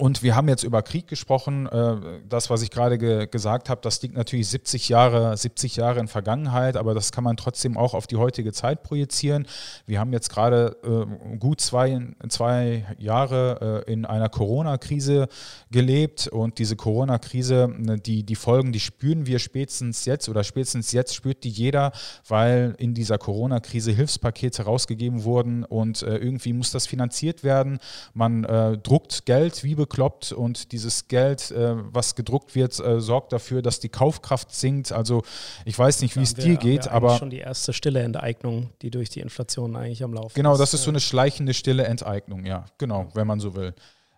Und 0.00 0.22
wir 0.22 0.34
haben 0.34 0.48
jetzt 0.48 0.62
über 0.62 0.80
Krieg 0.80 1.08
gesprochen. 1.08 1.66
Äh, 1.66 2.20
das, 2.26 2.48
was 2.48 2.62
ich 2.62 2.70
gerade 2.70 2.96
ge 2.96 3.26
gesagt 3.26 3.68
habe, 3.68 3.82
das 3.82 4.00
liegt 4.00 4.14
natürlich 4.14 4.48
70 4.48 4.88
Jahre, 4.88 5.36
70 5.36 5.76
Jahre 5.76 6.00
in 6.00 6.08
Vergangenheit, 6.08 6.78
aber 6.78 6.94
das 6.94 7.12
kann 7.12 7.22
man 7.22 7.36
trotzdem 7.36 7.76
auch 7.76 7.92
auf 7.92 8.06
die 8.06 8.16
heutige 8.16 8.50
Zeit 8.52 8.82
projizieren. 8.82 9.46
Wir 9.84 10.00
haben 10.00 10.14
jetzt 10.14 10.30
gerade 10.30 10.74
äh, 10.82 11.36
gut 11.36 11.60
zwei, 11.60 12.00
zwei 12.30 12.86
Jahre 12.98 13.84
äh, 13.86 13.92
in 13.92 14.06
einer 14.06 14.30
Corona-Krise 14.30 15.28
gelebt 15.70 16.28
und 16.28 16.58
diese 16.58 16.76
Corona-Krise, 16.76 17.68
ne, 17.76 17.98
die, 17.98 18.22
die 18.22 18.36
Folgen, 18.36 18.72
die 18.72 18.80
spüren 18.80 19.26
wir 19.26 19.38
spätestens 19.38 20.06
jetzt 20.06 20.30
oder 20.30 20.44
spätestens 20.44 20.92
jetzt 20.92 21.14
spürt 21.14 21.44
die 21.44 21.50
jeder, 21.50 21.92
weil 22.26 22.74
in 22.78 22.94
dieser 22.94 23.18
Corona-Krise 23.18 23.92
Hilfspakete 23.92 24.62
rausgegeben 24.62 25.24
wurden 25.24 25.64
und 25.64 26.00
irgendwie 26.00 26.54
muss 26.54 26.70
das 26.70 26.86
finanziert 26.86 27.44
werden. 27.44 27.78
Man 28.14 28.42
druckt 28.82 29.26
Geld 29.26 29.62
wie 29.62 29.74
bekommt 29.74 29.89
bekloppt 29.90 30.32
und 30.32 30.72
dieses 30.72 31.08
Geld, 31.08 31.50
äh, 31.50 31.74
was 31.92 32.14
gedruckt 32.14 32.54
wird, 32.54 32.78
äh, 32.80 33.00
sorgt 33.00 33.32
dafür, 33.32 33.60
dass 33.60 33.80
die 33.80 33.88
Kaufkraft 33.88 34.54
sinkt. 34.54 34.92
Also 34.92 35.22
ich 35.64 35.78
weiß 35.78 36.00
nicht, 36.00 36.16
wie 36.16 36.22
es 36.22 36.34
dir 36.34 36.56
geht, 36.56 36.84
wir 36.84 36.92
aber 36.92 37.18
schon 37.18 37.30
die 37.30 37.38
erste 37.38 37.72
stille 37.72 38.00
Enteignung, 38.00 38.70
die 38.80 38.90
durch 38.90 39.10
die 39.10 39.20
Inflation 39.20 39.76
eigentlich 39.76 40.02
am 40.02 40.14
Laufen 40.14 40.34
genau, 40.34 40.52
ist. 40.52 40.56
Genau, 40.56 40.58
das 40.58 40.72
ist 40.72 40.84
so 40.84 40.90
eine 40.90 41.00
schleichende 41.00 41.52
stille 41.52 41.84
Enteignung, 41.84 42.46
ja, 42.46 42.64
genau, 42.78 43.08
wenn 43.14 43.26
man 43.26 43.40
so 43.40 43.54
will. 43.54 43.74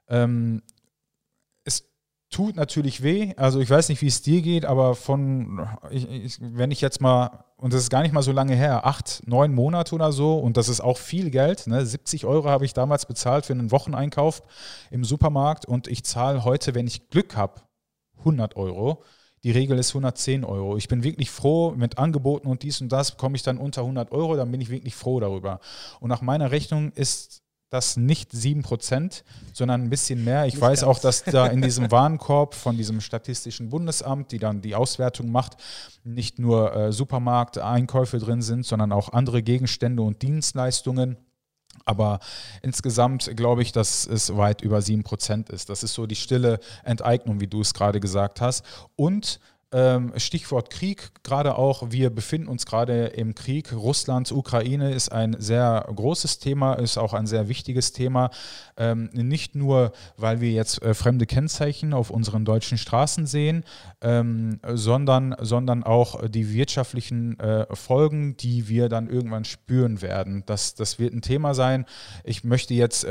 Ähm, 0.08 0.62
tut 2.32 2.56
natürlich 2.56 3.02
weh. 3.02 3.34
Also 3.36 3.60
ich 3.60 3.70
weiß 3.70 3.88
nicht, 3.88 4.02
wie 4.02 4.08
es 4.08 4.22
dir 4.22 4.42
geht, 4.42 4.64
aber 4.64 4.96
von, 4.96 5.68
ich, 5.90 6.10
ich, 6.10 6.38
wenn 6.40 6.70
ich 6.70 6.80
jetzt 6.80 7.00
mal, 7.00 7.44
und 7.56 7.72
das 7.72 7.82
ist 7.82 7.90
gar 7.90 8.02
nicht 8.02 8.12
mal 8.12 8.22
so 8.22 8.32
lange 8.32 8.56
her, 8.56 8.86
acht, 8.86 9.22
neun 9.26 9.54
Monate 9.54 9.94
oder 9.94 10.10
so, 10.10 10.38
und 10.38 10.56
das 10.56 10.68
ist 10.68 10.80
auch 10.80 10.98
viel 10.98 11.30
Geld. 11.30 11.66
Ne? 11.66 11.84
70 11.86 12.24
Euro 12.24 12.48
habe 12.48 12.64
ich 12.64 12.72
damals 12.72 13.06
bezahlt 13.06 13.46
für 13.46 13.52
einen 13.52 13.70
Wocheneinkauf 13.70 14.42
im 14.90 15.04
Supermarkt 15.04 15.66
und 15.66 15.86
ich 15.86 16.04
zahle 16.04 16.42
heute, 16.42 16.74
wenn 16.74 16.86
ich 16.86 17.10
Glück 17.10 17.36
habe, 17.36 17.60
100 18.18 18.56
Euro. 18.56 19.04
Die 19.44 19.50
Regel 19.50 19.78
ist 19.78 19.90
110 19.90 20.44
Euro. 20.44 20.76
Ich 20.76 20.88
bin 20.88 21.02
wirklich 21.02 21.30
froh 21.30 21.72
mit 21.72 21.98
Angeboten 21.98 22.46
und 22.46 22.62
dies 22.62 22.80
und 22.80 22.90
das 22.90 23.16
komme 23.16 23.36
ich 23.36 23.42
dann 23.42 23.58
unter 23.58 23.82
100 23.82 24.12
Euro, 24.12 24.36
dann 24.36 24.50
bin 24.50 24.60
ich 24.60 24.70
wirklich 24.70 24.94
froh 24.94 25.20
darüber. 25.20 25.60
Und 26.00 26.08
nach 26.08 26.22
meiner 26.22 26.50
Rechnung 26.50 26.92
ist 26.92 27.42
das 27.72 27.96
nicht 27.96 28.32
7%, 28.32 29.22
sondern 29.52 29.82
ein 29.82 29.90
bisschen 29.90 30.24
mehr. 30.24 30.46
Ich 30.46 30.54
nicht 30.54 30.62
weiß 30.62 30.80
ganz. 30.80 30.90
auch, 30.90 31.00
dass 31.00 31.24
da 31.24 31.46
in 31.46 31.62
diesem 31.62 31.90
Warenkorb 31.90 32.54
von 32.54 32.76
diesem 32.76 33.00
Statistischen 33.00 33.70
Bundesamt, 33.70 34.30
die 34.32 34.38
dann 34.38 34.60
die 34.60 34.74
Auswertung 34.74 35.30
macht, 35.30 35.56
nicht 36.04 36.38
nur 36.38 36.74
äh, 36.74 36.92
Supermarkteinkäufe 36.92 38.18
drin 38.18 38.42
sind, 38.42 38.66
sondern 38.66 38.92
auch 38.92 39.12
andere 39.12 39.42
Gegenstände 39.42 40.02
und 40.02 40.20
Dienstleistungen. 40.20 41.16
Aber 41.84 42.20
insgesamt 42.60 43.34
glaube 43.36 43.62
ich, 43.62 43.72
dass 43.72 44.06
es 44.06 44.36
weit 44.36 44.60
über 44.60 44.78
7% 44.78 45.50
ist. 45.50 45.70
Das 45.70 45.82
ist 45.82 45.94
so 45.94 46.06
die 46.06 46.16
stille 46.16 46.60
Enteignung, 46.84 47.40
wie 47.40 47.46
du 47.46 47.60
es 47.60 47.74
gerade 47.74 48.00
gesagt 48.00 48.40
hast. 48.40 48.64
Und 48.96 49.40
Stichwort 50.16 50.70
Krieg, 50.70 51.10
gerade 51.22 51.56
auch, 51.56 51.90
wir 51.90 52.10
befinden 52.10 52.48
uns 52.48 52.66
gerade 52.66 53.06
im 53.06 53.34
Krieg. 53.34 53.72
Russland, 53.72 54.30
Ukraine 54.30 54.92
ist 54.92 55.10
ein 55.10 55.36
sehr 55.38 55.86
großes 55.94 56.38
Thema, 56.38 56.74
ist 56.74 56.98
auch 56.98 57.14
ein 57.14 57.26
sehr 57.26 57.48
wichtiges 57.48 57.92
Thema. 57.92 58.30
Ähm, 58.76 59.10
nicht 59.12 59.54
nur, 59.54 59.92
weil 60.16 60.40
wir 60.40 60.50
jetzt 60.50 60.82
äh, 60.82 60.94
fremde 60.94 61.26
Kennzeichen 61.26 61.94
auf 61.94 62.10
unseren 62.10 62.44
deutschen 62.44 62.78
Straßen 62.78 63.26
sehen, 63.26 63.64
ähm, 64.00 64.60
sondern, 64.66 65.34
sondern 65.40 65.84
auch 65.84 66.28
die 66.28 66.52
wirtschaftlichen 66.52 67.38
äh, 67.40 67.66
Folgen, 67.74 68.36
die 68.36 68.68
wir 68.68 68.88
dann 68.88 69.08
irgendwann 69.08 69.44
spüren 69.44 70.02
werden. 70.02 70.42
Das, 70.46 70.74
das 70.74 70.98
wird 70.98 71.14
ein 71.14 71.22
Thema 71.22 71.54
sein. 71.54 71.86
Ich 72.24 72.44
möchte 72.44 72.74
jetzt 72.74 73.06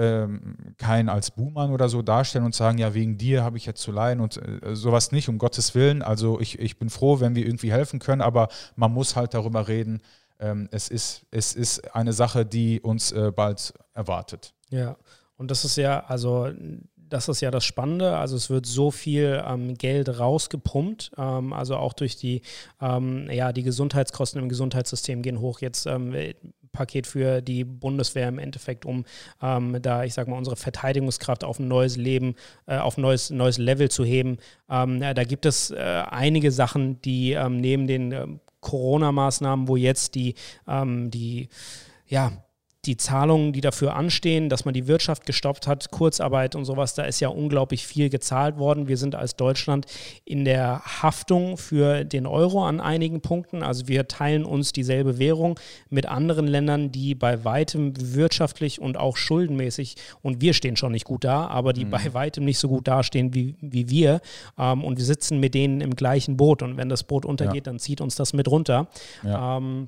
keinen 0.77 1.09
als 1.09 1.31
Buhmann 1.31 1.71
oder 1.71 1.89
so 1.89 2.01
darstellen 2.01 2.45
und 2.45 2.55
sagen, 2.55 2.77
ja, 2.77 2.93
wegen 2.93 3.17
dir 3.17 3.43
habe 3.43 3.57
ich 3.57 3.65
jetzt 3.65 3.81
zu 3.81 3.91
leiden 3.91 4.21
und 4.21 4.37
äh, 4.37 4.75
sowas 4.75 5.11
nicht, 5.11 5.29
um 5.29 5.37
Gottes 5.37 5.75
Willen. 5.75 6.01
Also 6.01 6.39
ich 6.39 6.50
ich, 6.55 6.59
ich 6.59 6.79
bin 6.79 6.89
froh, 6.89 7.19
wenn 7.19 7.35
wir 7.35 7.45
irgendwie 7.45 7.71
helfen 7.71 7.99
können, 7.99 8.21
aber 8.21 8.49
man 8.75 8.91
muss 8.91 9.15
halt 9.15 9.33
darüber 9.33 9.67
reden. 9.67 10.01
Ähm, 10.39 10.67
es, 10.71 10.89
ist, 10.89 11.25
es 11.31 11.53
ist 11.53 11.95
eine 11.95 12.13
Sache, 12.13 12.45
die 12.45 12.81
uns 12.81 13.11
äh, 13.11 13.31
bald 13.35 13.73
erwartet. 13.93 14.53
Ja, 14.69 14.97
und 15.37 15.51
das 15.51 15.65
ist 15.65 15.77
ja, 15.77 16.03
also 16.05 16.49
das 17.11 17.27
ist 17.27 17.41
ja 17.41 17.51
das 17.51 17.65
Spannende. 17.65 18.17
Also 18.17 18.35
es 18.37 18.49
wird 18.49 18.65
so 18.65 18.89
viel 18.89 19.43
ähm, 19.45 19.75
Geld 19.75 20.07
rausgepumpt. 20.19 21.11
Ähm, 21.17 21.53
also 21.53 21.75
auch 21.75 21.93
durch 21.93 22.15
die, 22.15 22.41
ähm, 22.79 23.29
ja, 23.29 23.51
die 23.51 23.63
Gesundheitskosten 23.63 24.41
im 24.41 24.49
Gesundheitssystem 24.49 25.21
gehen 25.21 25.39
hoch. 25.39 25.59
Jetzt 25.59 25.85
ähm, 25.85 26.13
Paket 26.71 27.07
für 27.07 27.41
die 27.41 27.63
Bundeswehr 27.63 28.27
im 28.27 28.39
Endeffekt, 28.39 28.85
um 28.85 29.05
ähm, 29.41 29.81
da, 29.81 30.03
ich 30.03 30.13
sag 30.13 30.27
mal, 30.27 30.37
unsere 30.37 30.55
Verteidigungskraft 30.55 31.43
auf 31.43 31.59
ein 31.59 31.67
neues 31.67 31.97
Leben, 31.97 32.35
äh, 32.65 32.77
auf 32.77 32.97
ein 32.97 33.01
neues, 33.01 33.29
neues 33.29 33.57
Level 33.57 33.89
zu 33.89 34.03
heben. 34.05 34.37
Ähm, 34.69 34.99
da 34.99 35.23
gibt 35.23 35.45
es 35.45 35.71
äh, 35.71 36.03
einige 36.09 36.51
Sachen, 36.51 37.01
die 37.01 37.33
ähm, 37.33 37.57
neben 37.57 37.87
den 37.87 38.11
äh, 38.11 38.27
Corona-Maßnahmen, 38.61 39.67
wo 39.67 39.75
jetzt 39.75 40.15
die, 40.15 40.35
ähm, 40.67 41.11
die 41.11 41.49
ja, 42.07 42.31
die 42.85 42.97
Zahlungen, 42.97 43.53
die 43.53 43.61
dafür 43.61 43.95
anstehen, 43.95 44.49
dass 44.49 44.65
man 44.65 44.73
die 44.73 44.87
Wirtschaft 44.87 45.27
gestoppt 45.27 45.67
hat, 45.67 45.91
Kurzarbeit 45.91 46.55
und 46.55 46.65
sowas, 46.65 46.95
da 46.95 47.03
ist 47.03 47.19
ja 47.19 47.29
unglaublich 47.29 47.85
viel 47.85 48.09
gezahlt 48.09 48.57
worden. 48.57 48.87
Wir 48.87 48.97
sind 48.97 49.13
als 49.13 49.35
Deutschland 49.35 49.85
in 50.25 50.45
der 50.45 50.81
Haftung 50.83 51.57
für 51.57 52.03
den 52.03 52.25
Euro 52.25 52.65
an 52.65 52.79
einigen 52.79 53.21
Punkten. 53.21 53.61
Also 53.61 53.87
wir 53.87 54.07
teilen 54.07 54.45
uns 54.45 54.71
dieselbe 54.71 55.19
Währung 55.19 55.59
mit 55.91 56.07
anderen 56.07 56.47
Ländern, 56.47 56.91
die 56.91 57.13
bei 57.13 57.45
weitem 57.45 57.93
wirtschaftlich 57.97 58.81
und 58.81 58.97
auch 58.97 59.15
schuldenmäßig, 59.15 59.95
und 60.23 60.41
wir 60.41 60.53
stehen 60.55 60.75
schon 60.75 60.93
nicht 60.93 61.05
gut 61.05 61.23
da, 61.23 61.45
aber 61.47 61.73
die 61.73 61.85
mhm. 61.85 61.91
bei 61.91 62.13
weitem 62.15 62.45
nicht 62.45 62.57
so 62.57 62.67
gut 62.67 62.87
dastehen 62.87 63.35
wie, 63.35 63.55
wie 63.61 63.89
wir. 63.89 64.21
Ähm, 64.57 64.83
und 64.83 64.97
wir 64.97 65.05
sitzen 65.05 65.39
mit 65.39 65.53
denen 65.53 65.81
im 65.81 65.95
gleichen 65.95 66.35
Boot. 66.35 66.63
Und 66.63 66.77
wenn 66.77 66.89
das 66.89 67.03
Boot 67.03 67.25
untergeht, 67.25 67.67
ja. 67.67 67.71
dann 67.71 67.77
zieht 67.77 68.01
uns 68.01 68.15
das 68.15 68.33
mit 68.33 68.47
runter. 68.49 68.87
Ja. 69.23 69.57
Ähm, 69.57 69.87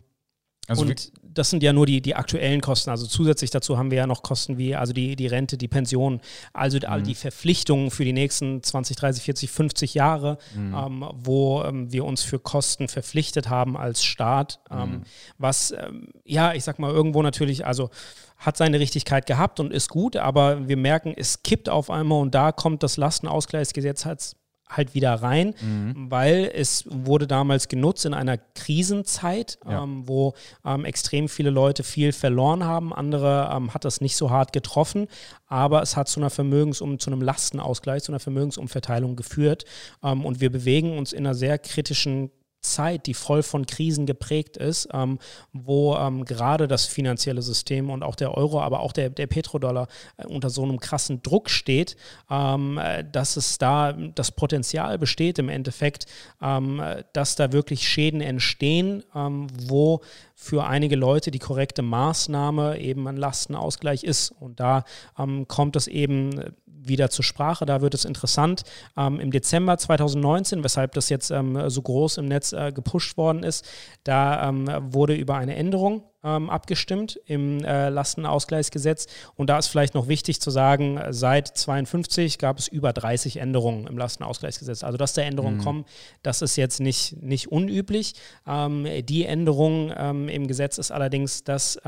also 0.68 0.84
und 0.84 1.12
das 1.34 1.50
sind 1.50 1.64
ja 1.64 1.74
nur 1.74 1.86
die, 1.86 2.02
die 2.02 2.16
aktuellen 2.16 2.62
Kosten. 2.62 2.90
Also 2.90 3.06
zusätzlich 3.06 3.50
dazu 3.50 3.78
haben 3.78 3.92
wir 3.92 3.98
ja 3.98 4.08
noch 4.08 4.24
Kosten 4.24 4.58
wie 4.58 4.76
also 4.76 4.94
die, 4.94 5.16
die 5.16 5.28
Rente, 5.28 5.58
die 5.58 5.68
Pension, 5.68 6.22
also 6.54 6.78
all 6.86 7.00
mhm. 7.00 7.04
die 7.06 7.16
Verpflichtungen 7.16 7.92
für 7.92 8.06
die 8.06 8.14
nächsten 8.14 8.62
20, 8.62 8.98
30, 8.98 9.24
40, 9.24 9.52
50 9.52 9.94
Jahre, 9.94 10.38
mhm. 10.56 10.76
ähm, 10.76 11.10
wo 11.14 11.64
ähm, 11.64 11.92
wir 11.92 12.06
uns 12.06 12.24
für 12.24 12.40
Kosten 12.40 12.88
verpflichtet 12.88 13.50
haben 13.50 13.78
als 13.78 14.04
Staat. 14.04 14.60
Ähm, 14.72 14.80
mhm. 14.80 15.02
Was, 15.38 15.72
ähm, 15.72 16.10
ja, 16.26 16.54
ich 16.54 16.64
sag 16.64 16.80
mal, 16.80 16.92
irgendwo 16.92 17.22
natürlich, 17.22 17.66
also 17.66 17.90
hat 18.38 18.58
seine 18.58 18.80
Richtigkeit 18.80 19.26
gehabt 19.26 19.60
und 19.60 19.72
ist 19.72 19.90
gut, 19.90 20.18
aber 20.18 20.68
wir 20.68 20.78
merken, 20.78 21.14
es 21.16 21.44
kippt 21.44 21.70
auf 21.70 21.90
einmal 21.90 22.22
und 22.22 22.36
da 22.36 22.52
kommt 22.52 22.84
das 22.84 22.98
Lastenausgleichsgesetz 22.98 24.06
als 24.06 24.36
halt 24.76 24.94
wieder 24.94 25.14
rein, 25.14 25.56
mhm. 25.62 26.10
weil 26.10 26.52
es 26.54 26.86
wurde 26.90 27.28
damals 27.28 27.68
genutzt 27.68 28.06
in 28.06 28.14
einer 28.14 28.38
Krisenzeit, 28.38 29.60
ja. 29.68 29.84
ähm, 29.84 30.08
wo 30.08 30.34
ähm, 30.66 30.86
extrem 30.86 31.30
viele 31.30 31.50
Leute 31.50 31.84
viel 31.84 32.12
verloren 32.12 32.64
haben. 32.64 32.94
Andere 32.94 33.52
ähm, 33.54 33.74
hat 33.74 33.86
das 33.86 34.02
nicht 34.02 34.16
so 34.16 34.30
hart 34.30 34.54
getroffen, 34.54 35.08
aber 35.48 35.82
es 35.82 35.96
hat 35.96 36.08
zu 36.08 36.20
einer 36.20 36.30
Vermögensum, 36.30 37.00
zu 37.00 37.12
einem 37.12 37.22
Lastenausgleich, 37.22 38.04
zu 38.04 38.12
einer 38.12 38.20
Vermögensumverteilung 38.20 39.16
geführt. 39.16 39.66
Ähm, 40.04 40.26
und 40.26 40.42
wir 40.42 40.52
bewegen 40.52 40.98
uns 40.98 41.14
in 41.14 41.26
einer 41.26 41.36
sehr 41.36 41.58
kritischen 41.58 42.32
Zeit, 42.64 43.06
die 43.06 43.14
voll 43.14 43.44
von 43.44 43.66
Krisen 43.66 44.06
geprägt 44.06 44.58
ist, 44.58 44.90
ähm, 44.94 45.20
wo 45.52 45.96
ähm, 45.96 46.26
gerade 46.26 46.68
das 46.68 46.86
finanzielle 46.86 47.42
System 47.42 47.90
und 47.90 48.04
auch 48.04 48.16
der 48.16 48.36
Euro, 48.36 48.62
aber 48.62 48.80
auch 48.80 48.94
der, 48.94 49.10
der 49.10 49.28
Petrodollar 49.28 49.88
äh, 50.18 50.26
unter 50.26 50.50
so 50.50 50.64
einem 50.64 50.80
krassen 50.80 51.22
Druck 51.22 51.50
steht, 51.50 51.96
ähm, 52.32 52.78
äh, 52.78 53.04
dass 53.04 53.38
es 53.38 53.58
da 53.58 53.94
das 53.94 54.32
Potenzial 54.32 54.98
besteht 54.98 55.40
im 55.40 55.50
Endeffekt, 55.50 56.06
ähm, 56.42 56.82
dass 57.14 57.36
da 57.36 57.52
wirklich 57.52 57.88
Schäden 57.88 58.22
entstehen, 58.22 59.04
ähm, 59.16 59.48
wo 59.68 60.02
für 60.36 60.66
einige 60.66 60.96
Leute 60.96 61.32
die 61.32 61.40
korrekte 61.40 61.82
Maßnahme 61.82 62.80
eben 62.80 63.08
ein 63.08 63.18
Lastenausgleich 63.18 64.04
ist. 64.04 64.32
Und 64.32 64.60
da 64.60 64.84
ähm, 65.18 65.48
kommt 65.48 65.76
es 65.76 65.88
eben 65.88 66.54
wieder 66.88 67.10
zur 67.10 67.24
Sprache. 67.24 67.66
Da 67.66 67.82
wird 67.82 67.94
es 67.94 68.06
interessant. 68.06 68.64
Ähm, 68.98 69.20
Im 69.20 69.32
Dezember 69.32 69.78
2019, 69.78 70.64
weshalb 70.64 70.94
das 70.94 71.10
jetzt 71.10 71.32
ähm, 71.32 71.70
so 71.70 71.82
groß 71.82 72.18
im 72.18 72.26
Netz 72.26 72.54
äh, 72.54 72.72
gepusht 72.72 73.18
worden 73.18 73.44
ist, 73.44 73.68
da 74.04 74.50
ähm, 74.50 74.68
wurde 74.94 75.16
über 75.16 75.36
eine 75.36 75.56
Änderung 75.56 76.04
ähm, 76.24 76.50
abgestimmt 76.50 77.20
im 77.26 77.64
äh, 77.64 77.90
Lastenausgleichsgesetz. 77.90 79.08
Und 79.36 79.50
da 79.50 79.58
ist 79.60 79.68
vielleicht 79.68 79.94
noch 79.94 80.08
wichtig 80.08 80.40
zu 80.40 80.52
sagen, 80.52 81.00
seit 81.10 81.48
52 81.48 82.38
gab 82.38 82.60
es 82.60 82.68
über 82.68 82.94
30 82.94 83.38
Änderungen 83.38 83.88
im 83.88 83.98
Lastenausgleichsgesetz. 83.98 84.84
Also 84.84 84.98
dass 84.98 85.14
da 85.14 85.22
Änderungen 85.22 85.58
mhm. 85.58 85.64
kommen, 85.64 85.86
das 86.22 86.42
ist 86.42 86.56
jetzt 86.56 86.80
nicht, 86.80 87.22
nicht 87.22 87.52
unüblich. 87.52 88.14
Ähm, 88.48 88.88
die 89.06 89.26
Änderung 89.26 89.92
ähm, 89.96 90.30
im 90.30 90.48
Gesetz 90.48 90.78
ist 90.78 90.92
allerdings, 90.92 91.44
dass 91.44 91.80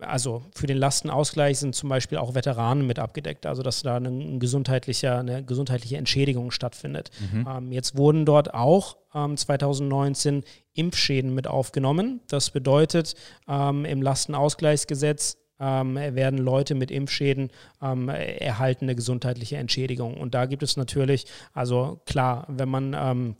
also 0.00 0.42
für 0.54 0.66
den 0.66 0.76
Lastenausgleich 0.76 1.58
sind 1.58 1.74
zum 1.74 1.88
Beispiel 1.88 2.18
auch 2.18 2.34
Veteranen 2.34 2.86
mit 2.86 2.98
abgedeckt, 2.98 3.46
also 3.46 3.62
dass 3.62 3.82
da 3.82 3.96
eine 3.96 4.38
gesundheitliche, 4.38 5.16
eine 5.16 5.44
gesundheitliche 5.44 5.96
Entschädigung 5.96 6.50
stattfindet. 6.50 7.10
Mhm. 7.32 7.48
Ähm, 7.48 7.72
jetzt 7.72 7.96
wurden 7.96 8.24
dort 8.24 8.54
auch 8.54 8.96
ähm, 9.14 9.36
2019 9.36 10.44
Impfschäden 10.74 11.34
mit 11.34 11.46
aufgenommen. 11.46 12.20
Das 12.28 12.50
bedeutet, 12.50 13.14
ähm, 13.48 13.84
im 13.84 14.02
Lastenausgleichsgesetz 14.02 15.38
ähm, 15.60 15.96
werden 15.96 16.38
Leute 16.38 16.74
mit 16.74 16.90
Impfschäden 16.90 17.50
ähm, 17.82 18.08
erhalten 18.08 18.84
eine 18.84 18.94
gesundheitliche 18.94 19.56
Entschädigung. 19.56 20.16
Und 20.16 20.34
da 20.34 20.46
gibt 20.46 20.62
es 20.62 20.76
natürlich, 20.76 21.26
also 21.52 22.00
klar, 22.06 22.46
wenn 22.48 22.68
man 22.68 22.94
ähm, 22.96 23.36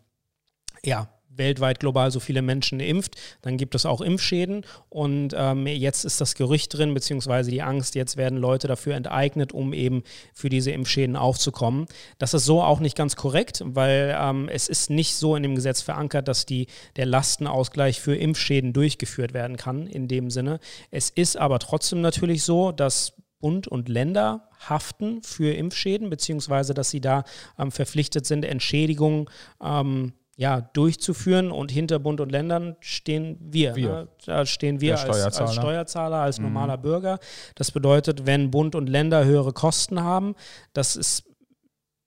ja, 0.84 1.08
weltweit 1.38 1.80
global 1.80 2.10
so 2.10 2.20
viele 2.20 2.42
Menschen 2.42 2.80
impft, 2.80 3.14
dann 3.42 3.56
gibt 3.56 3.74
es 3.74 3.86
auch 3.86 4.00
Impfschäden. 4.00 4.64
Und 4.88 5.34
ähm, 5.36 5.66
jetzt 5.66 6.04
ist 6.04 6.20
das 6.20 6.34
Gerücht 6.34 6.76
drin, 6.76 6.94
beziehungsweise 6.94 7.50
die 7.50 7.62
Angst, 7.62 7.94
jetzt 7.94 8.16
werden 8.16 8.38
Leute 8.38 8.68
dafür 8.68 8.94
enteignet, 8.94 9.52
um 9.52 9.72
eben 9.72 10.02
für 10.34 10.48
diese 10.48 10.70
Impfschäden 10.70 11.16
aufzukommen. 11.16 11.86
Das 12.18 12.34
ist 12.34 12.44
so 12.44 12.62
auch 12.62 12.80
nicht 12.80 12.96
ganz 12.96 13.16
korrekt, 13.16 13.62
weil 13.64 14.16
ähm, 14.18 14.48
es 14.48 14.68
ist 14.68 14.90
nicht 14.90 15.14
so 15.14 15.36
in 15.36 15.42
dem 15.42 15.54
Gesetz 15.54 15.82
verankert, 15.82 16.28
dass 16.28 16.46
die, 16.46 16.66
der 16.96 17.06
Lastenausgleich 17.06 18.00
für 18.00 18.16
Impfschäden 18.16 18.72
durchgeführt 18.72 19.32
werden 19.32 19.56
kann 19.56 19.86
in 19.86 20.08
dem 20.08 20.30
Sinne. 20.30 20.60
Es 20.90 21.10
ist 21.10 21.36
aber 21.36 21.58
trotzdem 21.58 22.00
natürlich 22.00 22.42
so, 22.42 22.72
dass 22.72 23.14
Bund 23.40 23.68
und 23.68 23.88
Länder 23.88 24.48
haften 24.68 25.22
für 25.22 25.52
Impfschäden, 25.52 26.10
beziehungsweise 26.10 26.74
dass 26.74 26.90
sie 26.90 27.00
da 27.00 27.24
ähm, 27.58 27.70
verpflichtet 27.70 28.26
sind, 28.26 28.44
Entschädigungen 28.44 29.26
ähm, 29.62 30.12
ja, 30.38 30.60
durchzuführen. 30.60 31.50
Und 31.50 31.72
hinter 31.72 31.98
Bund 31.98 32.20
und 32.20 32.30
Ländern 32.30 32.76
stehen 32.78 33.36
wir. 33.40 33.74
wir. 33.74 33.88
Ne? 33.88 34.08
Da 34.24 34.46
stehen 34.46 34.80
wir 34.80 34.92
als 34.92 35.02
Steuerzahler. 35.02 35.48
als 35.48 35.56
Steuerzahler, 35.56 36.16
als 36.18 36.38
normaler 36.38 36.76
mhm. 36.76 36.82
Bürger. 36.82 37.18
Das 37.56 37.72
bedeutet, 37.72 38.24
wenn 38.24 38.52
Bund 38.52 38.76
und 38.76 38.88
Länder 38.88 39.24
höhere 39.24 39.52
Kosten 39.52 40.00
haben, 40.02 40.36
das 40.72 40.94
ist 40.94 41.24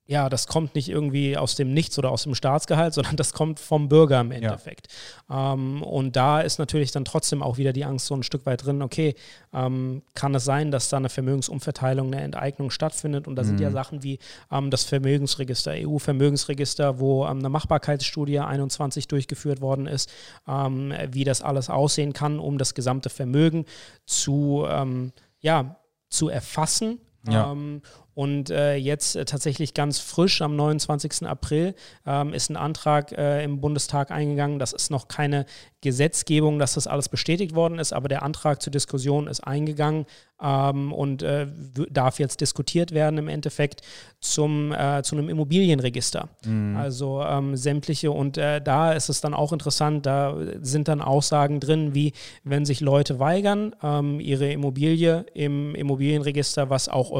ja, 0.04 0.28
das 0.28 0.48
kommt 0.48 0.74
nicht 0.74 0.88
irgendwie 0.88 1.36
aus 1.36 1.54
dem 1.54 1.72
Nichts 1.72 1.96
oder 1.98 2.10
aus 2.10 2.24
dem 2.24 2.34
Staatsgehalt, 2.34 2.92
sondern 2.94 3.16
das 3.16 3.32
kommt 3.32 3.60
vom 3.60 3.88
Bürger 3.88 4.20
im 4.20 4.32
Endeffekt. 4.32 4.88
Ja. 5.30 5.52
Ähm, 5.54 5.82
und 5.82 6.16
da 6.16 6.40
ist 6.40 6.58
natürlich 6.58 6.90
dann 6.90 7.04
trotzdem 7.04 7.42
auch 7.42 7.56
wieder 7.56 7.72
die 7.72 7.84
Angst 7.84 8.06
so 8.06 8.14
ein 8.14 8.22
Stück 8.22 8.44
weit 8.44 8.64
drin, 8.64 8.82
okay, 8.82 9.14
ähm, 9.52 10.02
kann 10.14 10.34
es 10.34 10.44
sein, 10.44 10.70
dass 10.70 10.88
da 10.88 10.96
eine 10.96 11.08
Vermögensumverteilung, 11.08 12.08
eine 12.08 12.22
Enteignung 12.22 12.70
stattfindet? 12.70 13.28
Und 13.28 13.36
da 13.36 13.42
mhm. 13.42 13.46
sind 13.46 13.60
ja 13.60 13.70
mhm. 13.70 13.74
Sachen 13.74 14.02
wie 14.02 14.18
ähm, 14.50 14.70
das 14.70 14.84
Vermögensregister, 14.84 15.72
EU-Vermögensregister, 15.76 16.98
wo 16.98 17.24
ähm, 17.24 17.38
eine 17.38 17.48
Machbarkeitsstudie 17.48 18.40
21 18.40 19.06
durchgeführt 19.08 19.60
worden 19.60 19.86
ist, 19.86 20.12
ähm, 20.48 20.92
wie 21.10 21.24
das 21.24 21.42
alles 21.42 21.70
aussehen 21.70 22.12
kann, 22.12 22.40
um 22.40 22.58
das 22.58 22.74
gesamte 22.74 23.08
Vermögen 23.08 23.66
zu, 24.04 24.64
ähm, 24.68 25.12
ja, 25.40 25.76
zu 26.08 26.28
erfassen. 26.28 26.98
Ja. 27.28 27.52
Ähm, 27.52 27.82
und 28.14 28.50
äh, 28.50 28.76
jetzt 28.76 29.16
äh, 29.16 29.24
tatsächlich 29.24 29.74
ganz 29.74 29.98
frisch 29.98 30.42
am 30.42 30.56
29. 30.56 31.26
April 31.26 31.74
ähm, 32.06 32.34
ist 32.34 32.50
ein 32.50 32.56
Antrag 32.56 33.12
äh, 33.12 33.42
im 33.44 33.60
Bundestag 33.60 34.10
eingegangen. 34.10 34.58
Das 34.58 34.72
ist 34.72 34.90
noch 34.90 35.08
keine 35.08 35.46
Gesetzgebung, 35.82 36.58
dass 36.58 36.74
das 36.74 36.86
alles 36.86 37.08
bestätigt 37.08 37.54
worden 37.54 37.78
ist, 37.78 37.92
aber 37.92 38.08
der 38.08 38.22
Antrag 38.22 38.62
zur 38.62 38.70
Diskussion 38.70 39.26
ist 39.26 39.40
eingegangen 39.40 40.06
ähm, 40.40 40.92
und 40.92 41.22
äh, 41.22 41.46
darf 41.90 42.18
jetzt 42.18 42.40
diskutiert 42.40 42.92
werden 42.92 43.18
im 43.18 43.28
Endeffekt 43.28 43.82
zum, 44.20 44.72
äh, 44.72 45.02
zu 45.02 45.16
einem 45.16 45.28
Immobilienregister. 45.28 46.28
Mhm. 46.44 46.76
Also 46.76 47.22
ähm, 47.22 47.56
sämtliche 47.56 48.12
und 48.12 48.38
äh, 48.38 48.60
da 48.60 48.92
ist 48.92 49.08
es 49.08 49.20
dann 49.20 49.34
auch 49.34 49.52
interessant, 49.52 50.06
da 50.06 50.36
sind 50.60 50.86
dann 50.86 51.00
Aussagen 51.00 51.58
drin, 51.58 51.94
wie 51.94 52.12
wenn 52.44 52.64
sich 52.64 52.80
Leute 52.80 53.18
weigern, 53.18 53.74
ähm, 53.82 54.20
ihre 54.20 54.52
Immobilie 54.52 55.26
im 55.34 55.74
Immobilienregister, 55.74 56.70
was 56.70 56.88
auch 56.88 57.10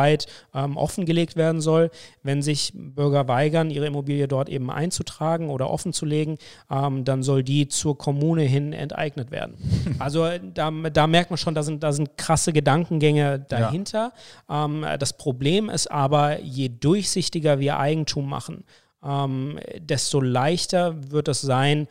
europaweit 0.00 0.26
ähm, 0.54 0.76
offengelegt 0.76 1.36
werden 1.36 1.60
soll, 1.60 1.90
wenn 2.22 2.42
sich 2.42 2.72
Bürger 2.74 3.28
weigern, 3.28 3.70
ihre 3.70 3.86
Immobilie 3.86 4.28
dort 4.28 4.48
eben 4.48 4.70
einzutragen 4.70 5.50
oder 5.50 5.70
offenzulegen, 5.70 6.38
ähm, 6.70 7.04
dann 7.04 7.22
soll 7.22 7.42
die 7.42 7.68
zur 7.68 7.96
Kommune 7.96 8.42
hin 8.42 8.72
enteignet 8.72 9.30
werden. 9.30 9.56
Also 9.98 10.26
da, 10.54 10.70
da 10.70 11.06
merkt 11.06 11.30
man 11.30 11.36
schon, 11.36 11.54
da 11.54 11.62
sind, 11.62 11.82
da 11.82 11.92
sind 11.92 12.16
krasse 12.16 12.52
Gedankengänge 12.52 13.40
dahinter. 13.48 14.12
Ja. 14.48 14.64
Ähm, 14.64 14.86
das 14.98 15.16
Problem 15.16 15.68
ist 15.68 15.90
aber, 15.90 16.40
je 16.40 16.68
durchsichtiger 16.68 17.58
wir 17.58 17.78
Eigentum 17.78 18.28
machen, 18.28 18.64
ähm, 19.04 19.58
desto 19.78 20.20
leichter 20.20 21.10
wird 21.10 21.28
es 21.28 21.40
sein, 21.42 21.86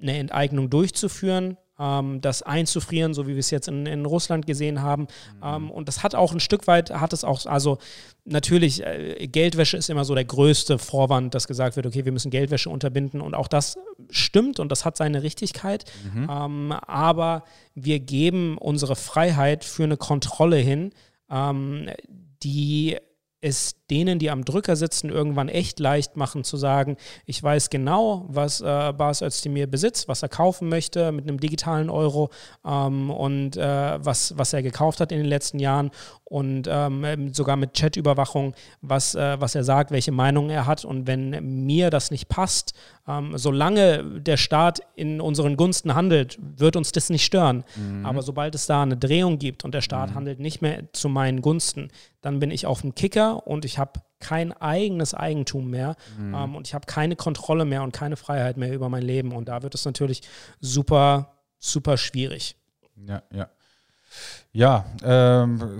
eine 0.00 0.18
Enteignung 0.18 0.70
durchzuführen, 0.70 1.56
ähm, 1.80 2.20
das 2.20 2.42
einzufrieren, 2.42 3.14
so 3.14 3.26
wie 3.26 3.32
wir 3.32 3.38
es 3.38 3.50
jetzt 3.50 3.68
in, 3.68 3.86
in 3.86 4.04
Russland 4.04 4.46
gesehen 4.46 4.82
haben. 4.82 5.02
Mhm. 5.02 5.42
Ähm, 5.42 5.70
und 5.70 5.88
das 5.88 6.02
hat 6.02 6.14
auch 6.14 6.32
ein 6.32 6.40
Stück 6.40 6.66
weit, 6.66 6.90
hat 6.90 7.12
es 7.12 7.24
auch, 7.24 7.46
also 7.46 7.78
natürlich, 8.24 8.84
äh, 8.84 9.26
Geldwäsche 9.26 9.76
ist 9.76 9.88
immer 9.88 10.04
so 10.04 10.14
der 10.14 10.24
größte 10.24 10.78
Vorwand, 10.78 11.34
dass 11.34 11.48
gesagt 11.48 11.76
wird, 11.76 11.86
okay, 11.86 12.04
wir 12.04 12.12
müssen 12.12 12.30
Geldwäsche 12.30 12.68
unterbinden. 12.68 13.20
Und 13.20 13.34
auch 13.34 13.48
das 13.48 13.78
stimmt 14.10 14.60
und 14.60 14.70
das 14.70 14.84
hat 14.84 14.96
seine 14.96 15.22
Richtigkeit. 15.22 15.84
Mhm. 16.12 16.28
Ähm, 16.30 16.72
aber 16.72 17.44
wir 17.74 18.00
geben 18.00 18.58
unsere 18.58 18.96
Freiheit 18.96 19.64
für 19.64 19.84
eine 19.84 19.96
Kontrolle 19.96 20.56
hin, 20.56 20.92
ähm, 21.30 21.88
die 22.42 22.98
es 23.40 23.76
denen, 23.90 24.18
die 24.18 24.30
am 24.30 24.44
Drücker 24.44 24.76
sitzen, 24.76 25.10
irgendwann 25.10 25.48
echt 25.48 25.80
leicht 25.80 26.16
machen 26.16 26.44
zu 26.44 26.56
sagen, 26.56 26.96
ich 27.26 27.42
weiß 27.42 27.70
genau, 27.70 28.26
was 28.28 28.60
äh, 28.60 28.92
Bas 28.92 29.22
Özdemir 29.22 29.66
besitzt, 29.66 30.08
was 30.08 30.22
er 30.22 30.28
kaufen 30.28 30.68
möchte 30.68 31.10
mit 31.10 31.26
einem 31.26 31.40
digitalen 31.40 31.90
Euro 31.90 32.30
ähm, 32.64 33.10
und 33.10 33.56
äh, 33.56 34.04
was, 34.04 34.36
was 34.36 34.52
er 34.52 34.62
gekauft 34.62 35.00
hat 35.00 35.10
in 35.10 35.18
den 35.18 35.26
letzten 35.26 35.58
Jahren 35.58 35.90
und 36.24 36.68
ähm, 36.70 37.34
sogar 37.34 37.56
mit 37.56 37.74
Chatüberwachung, 37.74 38.54
was, 38.82 39.16
äh, 39.16 39.40
was 39.40 39.56
er 39.56 39.64
sagt, 39.64 39.90
welche 39.90 40.12
Meinung 40.12 40.48
er 40.48 40.66
hat. 40.66 40.84
Und 40.84 41.08
wenn 41.08 41.64
mir 41.64 41.90
das 41.90 42.12
nicht 42.12 42.28
passt, 42.28 42.72
ähm, 43.10 43.36
solange 43.36 44.20
der 44.20 44.36
Staat 44.36 44.80
in 44.94 45.20
unseren 45.20 45.56
Gunsten 45.56 45.94
handelt, 45.94 46.38
wird 46.40 46.76
uns 46.76 46.92
das 46.92 47.10
nicht 47.10 47.24
stören. 47.24 47.64
Mhm. 47.76 48.06
Aber 48.06 48.22
sobald 48.22 48.54
es 48.54 48.66
da 48.66 48.82
eine 48.82 48.96
Drehung 48.96 49.38
gibt 49.38 49.64
und 49.64 49.74
der 49.74 49.80
Staat 49.80 50.10
mhm. 50.10 50.14
handelt 50.14 50.40
nicht 50.40 50.62
mehr 50.62 50.84
zu 50.92 51.08
meinen 51.08 51.42
Gunsten, 51.42 51.88
dann 52.20 52.38
bin 52.38 52.50
ich 52.50 52.66
auf 52.66 52.82
dem 52.82 52.94
Kicker 52.94 53.46
und 53.46 53.64
ich 53.64 53.78
habe 53.78 54.00
kein 54.20 54.52
eigenes 54.52 55.14
Eigentum 55.14 55.70
mehr 55.70 55.96
mhm. 56.18 56.34
ähm, 56.34 56.54
und 56.56 56.66
ich 56.68 56.74
habe 56.74 56.86
keine 56.86 57.16
Kontrolle 57.16 57.64
mehr 57.64 57.82
und 57.82 57.92
keine 57.92 58.16
Freiheit 58.16 58.56
mehr 58.56 58.72
über 58.72 58.88
mein 58.88 59.02
Leben. 59.02 59.32
Und 59.32 59.48
da 59.48 59.62
wird 59.62 59.74
es 59.74 59.84
natürlich 59.84 60.22
super, 60.60 61.32
super 61.58 61.96
schwierig. 61.96 62.56
Ja, 63.06 63.22
ja. 63.32 63.48
Ja, 64.52 64.84
ähm, 65.04 65.78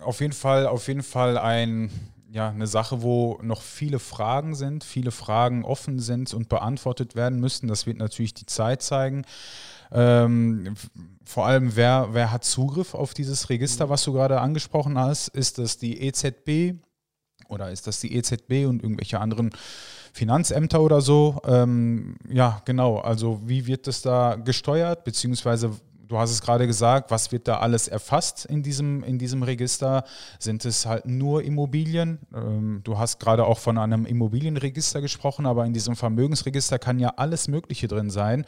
auf 0.00 0.20
jeden 0.20 0.32
Fall, 0.32 0.66
auf 0.66 0.88
jeden 0.88 1.02
Fall 1.02 1.36
ein, 1.36 1.90
ja, 2.32 2.48
eine 2.48 2.66
Sache, 2.66 3.02
wo 3.02 3.38
noch 3.42 3.62
viele 3.62 3.98
Fragen 3.98 4.54
sind, 4.54 4.84
viele 4.84 5.10
Fragen 5.10 5.64
offen 5.64 5.98
sind 5.98 6.32
und 6.32 6.48
beantwortet 6.48 7.16
werden 7.16 7.40
müssen. 7.40 7.66
Das 7.66 7.86
wird 7.86 7.98
natürlich 7.98 8.34
die 8.34 8.46
Zeit 8.46 8.82
zeigen. 8.82 9.24
Ähm, 9.92 10.74
vor 11.24 11.46
allem, 11.46 11.74
wer, 11.74 12.08
wer 12.12 12.30
hat 12.30 12.44
Zugriff 12.44 12.94
auf 12.94 13.14
dieses 13.14 13.50
Register, 13.50 13.88
was 13.88 14.04
du 14.04 14.12
gerade 14.12 14.40
angesprochen 14.40 14.96
hast? 14.96 15.28
Ist 15.28 15.58
das 15.58 15.78
die 15.78 16.00
EZB 16.02 16.74
oder 17.48 17.70
ist 17.72 17.86
das 17.88 18.00
die 18.00 18.14
EZB 18.14 18.66
und 18.68 18.82
irgendwelche 18.82 19.18
anderen 19.18 19.50
Finanzämter 20.12 20.80
oder 20.80 21.00
so? 21.00 21.40
Ähm, 21.44 22.16
ja, 22.28 22.62
genau. 22.64 22.98
Also 22.98 23.40
wie 23.44 23.66
wird 23.66 23.88
das 23.88 24.02
da 24.02 24.36
gesteuert? 24.36 25.02
Beziehungsweise 25.02 25.72
du 26.10 26.18
hast 26.18 26.32
es 26.32 26.42
gerade 26.42 26.66
gesagt, 26.66 27.10
was 27.10 27.30
wird 27.30 27.46
da 27.46 27.58
alles 27.58 27.88
erfasst 27.88 28.44
in 28.44 28.62
diesem, 28.62 29.04
in 29.04 29.18
diesem 29.18 29.42
Register? 29.42 30.04
Sind 30.38 30.64
es 30.64 30.84
halt 30.84 31.06
nur 31.06 31.42
Immobilien? 31.42 32.18
Ähm, 32.34 32.80
du 32.82 32.98
hast 32.98 33.20
gerade 33.20 33.44
auch 33.44 33.58
von 33.58 33.78
einem 33.78 34.06
Immobilienregister 34.06 35.00
gesprochen, 35.00 35.46
aber 35.46 35.64
in 35.64 35.72
diesem 35.72 35.94
Vermögensregister 35.94 36.78
kann 36.78 36.98
ja 36.98 37.14
alles 37.16 37.48
Mögliche 37.48 37.86
drin 37.86 38.10
sein. 38.10 38.44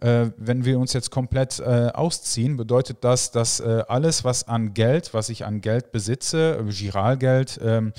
Äh, 0.00 0.30
wenn 0.36 0.64
wir 0.64 0.78
uns 0.78 0.92
jetzt 0.92 1.10
komplett 1.10 1.58
äh, 1.60 1.90
ausziehen, 1.94 2.56
bedeutet 2.56 2.98
das, 3.00 3.30
dass 3.30 3.60
äh, 3.60 3.84
alles, 3.88 4.24
was 4.24 4.46
an 4.46 4.74
Geld, 4.74 5.14
was 5.14 5.30
ich 5.30 5.46
an 5.46 5.60
Geld 5.60 5.90
besitze, 5.92 6.62
Giralgeld, 6.68 7.58
ähm, 7.62 7.92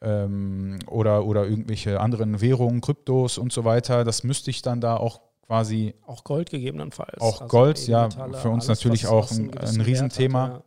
ähm, 0.00 0.78
oder, 0.86 1.24
oder 1.24 1.46
irgendwelche 1.46 2.00
anderen 2.00 2.40
Währungen, 2.40 2.80
Kryptos 2.80 3.38
und 3.38 3.52
so 3.52 3.64
weiter, 3.64 4.04
das 4.04 4.22
müsste 4.22 4.50
ich 4.50 4.62
dann 4.62 4.80
da 4.80 4.96
auch 4.96 5.20
quasi. 5.46 5.94
Auch 6.06 6.24
Gold 6.24 6.50
gegebenenfalls. 6.50 7.20
Auch 7.20 7.42
also 7.42 7.48
Gold, 7.48 7.86
ja, 7.86 8.10
für 8.10 8.50
uns 8.50 8.66
alles, 8.66 8.80
natürlich 8.80 9.06
auch 9.06 9.30
ein, 9.30 9.56
ein 9.56 9.80
Riesenthema. 9.80 10.42
Hat, 10.42 10.52
ja 10.52 10.62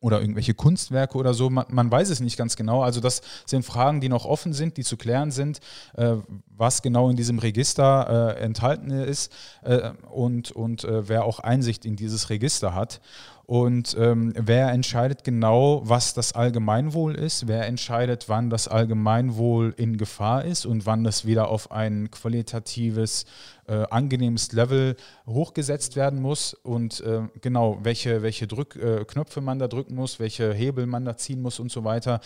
oder 0.00 0.20
irgendwelche 0.20 0.54
Kunstwerke 0.54 1.16
oder 1.18 1.34
so. 1.34 1.50
Man, 1.50 1.66
man, 1.70 1.90
weiß 1.90 2.10
es 2.10 2.20
nicht 2.20 2.36
ganz 2.36 2.56
genau. 2.56 2.82
Also 2.82 3.00
das 3.00 3.22
sind 3.44 3.64
Fragen, 3.64 4.00
die 4.00 4.08
noch 4.08 4.24
offen 4.24 4.52
sind, 4.52 4.76
die 4.76 4.84
zu 4.84 4.96
klären 4.96 5.30
sind, 5.30 5.60
äh, 5.96 6.16
was 6.48 6.82
genau 6.82 7.10
in 7.10 7.16
diesem 7.16 7.38
Register 7.38 8.36
äh, 8.36 8.40
enthalten 8.40 8.90
ist 8.90 9.32
äh, 9.62 9.90
und, 10.10 10.52
und 10.52 10.84
äh, 10.84 11.08
wer 11.08 11.24
auch 11.24 11.40
Einsicht 11.40 11.84
in 11.84 11.96
dieses 11.96 12.30
Register 12.30 12.74
hat. 12.74 13.00
Und 13.46 13.96
ähm, 13.98 14.32
wer 14.36 14.70
entscheidet 14.70 15.22
genau, 15.22 15.82
was 15.84 16.14
das 16.14 16.32
Allgemeinwohl 16.32 17.14
ist? 17.14 17.46
Wer 17.46 17.66
entscheidet, 17.66 18.28
wann 18.28 18.50
das 18.50 18.66
Allgemeinwohl 18.66 19.72
in 19.76 19.98
Gefahr 19.98 20.44
ist 20.44 20.66
und 20.66 20.84
wann 20.84 21.04
das 21.04 21.26
wieder 21.26 21.48
auf 21.48 21.70
ein 21.70 22.10
qualitatives, 22.10 23.24
äh, 23.68 23.84
angenehmes 23.90 24.52
Level 24.52 24.96
hochgesetzt 25.26 25.96
werden 25.96 26.20
muss? 26.20 26.54
Und 26.54 27.00
äh, 27.00 27.22
genau, 27.40 27.78
welche, 27.82 28.22
welche 28.22 28.46
Drück, 28.46 28.76
äh, 28.76 29.04
Knöpfe 29.04 29.40
man 29.40 29.58
da 29.58 29.68
drücken 29.68 29.94
muss, 29.94 30.18
welche 30.18 30.52
Hebel 30.52 30.86
man 30.86 31.04
da 31.04 31.16
ziehen 31.16 31.42
muss 31.42 31.58
und 31.60 31.70
so 31.70 31.84
weiter. 31.84 32.20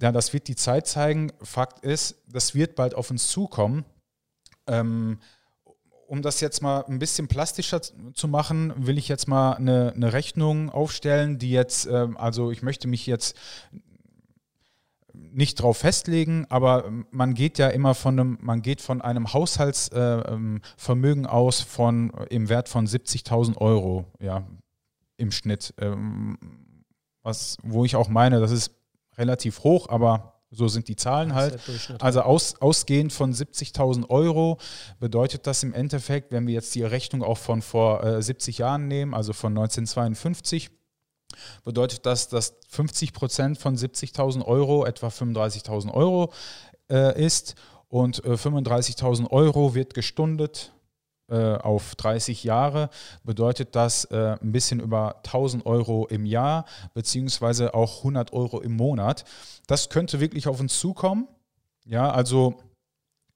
Ja, 0.00 0.12
das 0.12 0.32
wird 0.32 0.48
die 0.48 0.56
Zeit 0.56 0.86
zeigen. 0.86 1.32
Fakt 1.42 1.84
ist, 1.84 2.22
das 2.28 2.54
wird 2.54 2.74
bald 2.74 2.94
auf 2.94 3.10
uns 3.10 3.28
zukommen. 3.28 3.84
Ähm, 4.66 5.18
um 6.06 6.22
das 6.22 6.40
jetzt 6.40 6.62
mal 6.62 6.84
ein 6.86 6.98
bisschen 6.98 7.28
plastischer 7.28 7.80
zu 7.82 8.28
machen, 8.28 8.72
will 8.76 8.98
ich 8.98 9.08
jetzt 9.08 9.26
mal 9.26 9.54
eine, 9.54 9.92
eine 9.94 10.12
Rechnung 10.12 10.70
aufstellen, 10.70 11.38
die 11.38 11.50
jetzt, 11.50 11.86
äh, 11.86 12.08
also 12.14 12.50
ich 12.50 12.62
möchte 12.62 12.88
mich 12.88 13.06
jetzt 13.06 13.36
nicht 15.32 15.60
drauf 15.60 15.78
festlegen, 15.78 16.46
aber 16.48 16.90
man 17.10 17.34
geht 17.34 17.58
ja 17.58 17.68
immer 17.68 17.94
von 17.94 18.18
einem, 18.18 18.38
man 18.40 18.62
geht 18.62 18.80
von 18.80 19.02
einem 19.02 19.32
Haushaltsvermögen 19.32 21.24
äh, 21.24 21.28
aus 21.28 21.60
von 21.60 22.10
im 22.30 22.48
Wert 22.48 22.68
von 22.68 22.86
70.000 22.86 23.58
Euro, 23.58 24.06
ja, 24.20 24.46
im 25.16 25.30
Schnitt. 25.30 25.74
Ähm, 25.78 26.38
was, 27.22 27.58
wo 27.62 27.84
ich 27.84 27.96
auch 27.96 28.08
meine, 28.08 28.40
das 28.40 28.52
ist 28.52 28.72
relativ 29.18 29.64
hoch, 29.64 29.88
aber 29.88 30.36
so 30.50 30.68
sind 30.68 30.88
die 30.88 30.96
Zahlen 30.96 31.34
halt. 31.34 31.58
Also 32.00 32.22
aus, 32.22 32.60
ausgehend 32.60 33.12
von 33.12 33.32
70.000 33.32 34.08
Euro 34.10 34.58
bedeutet 35.00 35.46
das 35.46 35.62
im 35.62 35.74
Endeffekt, 35.74 36.32
wenn 36.32 36.46
wir 36.46 36.54
jetzt 36.54 36.74
die 36.74 36.82
Rechnung 36.82 37.22
auch 37.22 37.38
von 37.38 37.62
vor 37.62 38.04
äh, 38.04 38.22
70 38.22 38.58
Jahren 38.58 38.88
nehmen, 38.88 39.12
also 39.12 39.32
von 39.32 39.52
1952, 39.52 40.70
bedeutet 41.64 42.06
das, 42.06 42.28
dass 42.28 42.54
50 42.68 43.12
Prozent 43.12 43.58
von 43.58 43.76
70.000 43.76 44.44
Euro 44.44 44.84
etwa 44.84 45.08
35.000 45.08 45.92
Euro 45.92 46.32
äh, 46.90 47.24
ist 47.24 47.54
und 47.88 48.24
äh, 48.24 48.32
35.000 48.32 49.30
Euro 49.30 49.74
wird 49.74 49.94
gestundet 49.94 50.72
äh, 51.28 51.56
auf 51.56 51.96
30 51.96 52.44
Jahre 52.44 52.88
bedeutet 53.24 53.74
das 53.74 54.04
äh, 54.12 54.36
ein 54.40 54.52
bisschen 54.52 54.78
über 54.78 55.16
1000 55.24 55.66
Euro 55.66 56.06
im 56.06 56.24
Jahr, 56.24 56.66
beziehungsweise 56.94 57.74
auch 57.74 57.98
100 57.98 58.32
Euro 58.32 58.60
im 58.60 58.76
Monat. 58.76 59.24
Das 59.66 59.88
könnte 59.88 60.20
wirklich 60.20 60.46
auf 60.46 60.60
uns 60.60 60.78
zukommen. 60.78 61.26
Ja, 61.84 62.12
also 62.12 62.54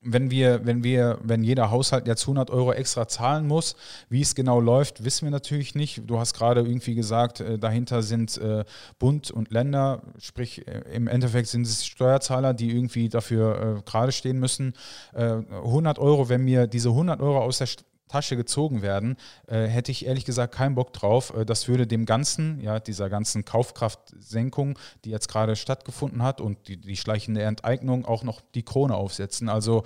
wenn 0.03 0.31
wir, 0.31 0.65
wenn 0.65 0.83
wir, 0.83 1.19
wenn 1.23 1.45
jeder 1.45 1.71
Haushalt 1.71 2.07
jetzt 2.07 2.23
100 2.23 2.51
Euro 2.51 2.73
extra 2.73 3.07
zahlen 3.07 3.47
muss, 3.47 3.77
wie 4.09 4.23
es 4.23 4.35
genau 4.35 4.59
läuft, 4.59 5.05
wissen 5.05 5.27
wir 5.27 5.31
natürlich 5.31 5.75
nicht. 5.75 6.03
Du 6.07 6.19
hast 6.19 6.35
gerade 6.35 6.63
irgendwie 6.63 6.95
gesagt, 6.95 7.41
äh, 7.41 7.59
dahinter 7.59 8.03
sind 8.03 8.39
äh, 8.39 8.65
Bund 8.99 9.31
und 9.31 9.51
Länder, 9.51 10.03
sprich 10.19 10.67
äh, 10.67 10.83
im 10.93 11.07
Endeffekt 11.07 11.49
sind 11.49 11.67
es 11.67 11.85
Steuerzahler, 11.85 12.55
die 12.55 12.71
irgendwie 12.71 13.09
dafür 13.11 13.79
äh, 13.79 13.83
gerade 13.91 14.13
stehen 14.13 14.39
müssen. 14.39 14.75
100 15.13 15.99
äh, 15.99 16.01
Euro, 16.01 16.29
wenn 16.29 16.45
mir 16.45 16.67
diese 16.67 16.89
100 16.91 17.21
Euro 17.21 17.41
aus 17.41 17.59
der 17.59 17.67
Tasche 18.11 18.37
gezogen 18.37 18.83
werden, 18.83 19.17
äh, 19.47 19.67
hätte 19.67 19.93
ich 19.93 20.07
ehrlich 20.07 20.25
gesagt 20.25 20.55
keinen 20.55 20.75
Bock 20.75 20.93
drauf. 20.93 21.33
Äh, 21.37 21.47
das 21.47 21.69
würde 21.69 21.87
dem 21.87 22.07
Ganzen, 22.07 22.61
ja, 22.61 22.81
dieser 22.81 23.09
ganzen 23.09 23.45
Kaufkraftsenkung, 23.45 24.79
die 25.05 25.11
jetzt 25.11 25.29
gerade 25.29 25.57
stattgefunden 25.57 26.23
hat 26.23 26.41
und 26.41 26.69
die, 26.69 26.77
die 26.77 26.97
schleichende 26.97 27.43
Enteignung 27.43 28.05
auch 28.05 28.25
noch 28.25 28.41
die 28.55 28.65
Krone 28.65 28.95
aufsetzen. 28.95 29.49
Also 29.49 29.85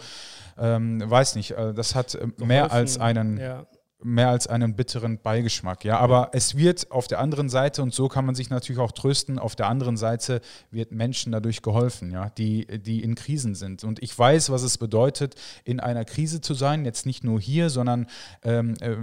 ähm, 0.59 1.03
weiß 1.05 1.37
nicht, 1.37 1.53
äh, 1.53 1.75
das 1.75 1.95
hat 1.95 2.15
äh, 2.15 2.27
mehr 2.39 2.73
als 2.73 2.99
einen. 2.99 3.39
Ja 3.39 3.67
mehr 4.05 4.29
als 4.29 4.47
einen 4.47 4.77
bitteren 4.77 5.19
Beigeschmack. 5.19 5.85
Ja, 5.85 5.99
aber 5.99 6.31
es 6.33 6.57
wird 6.57 6.91
auf 6.91 7.09
der 7.09 7.21
anderen 7.21 7.49
Seite, 7.49 7.83
und 7.83 7.95
so 7.95 8.09
kann 8.09 8.27
man 8.27 8.35
sich 8.35 8.51
natürlich 8.51 8.79
auch 8.79 8.93
trösten, 8.93 9.39
auf 9.39 9.57
der 9.57 9.69
anderen 9.69 9.97
Seite 9.97 10.43
wird 10.71 10.93
Menschen 10.93 11.33
dadurch 11.33 11.63
geholfen, 11.63 12.11
ja, 12.11 12.29
die, 12.31 12.67
die 12.67 13.03
in 13.03 13.15
Krisen 13.15 13.55
sind. 13.55 13.83
Und 13.83 14.03
ich 14.03 14.17
weiß, 14.17 14.51
was 14.51 14.63
es 14.63 14.77
bedeutet, 14.77 15.37
in 15.65 15.81
einer 15.81 16.05
Krise 16.05 16.43
zu 16.43 16.53
sein, 16.53 16.85
jetzt 16.85 17.07
nicht 17.07 17.25
nur 17.25 17.41
hier, 17.41 17.71
sondern 17.71 18.07
ähm, 18.43 18.75
äh, 18.81 18.97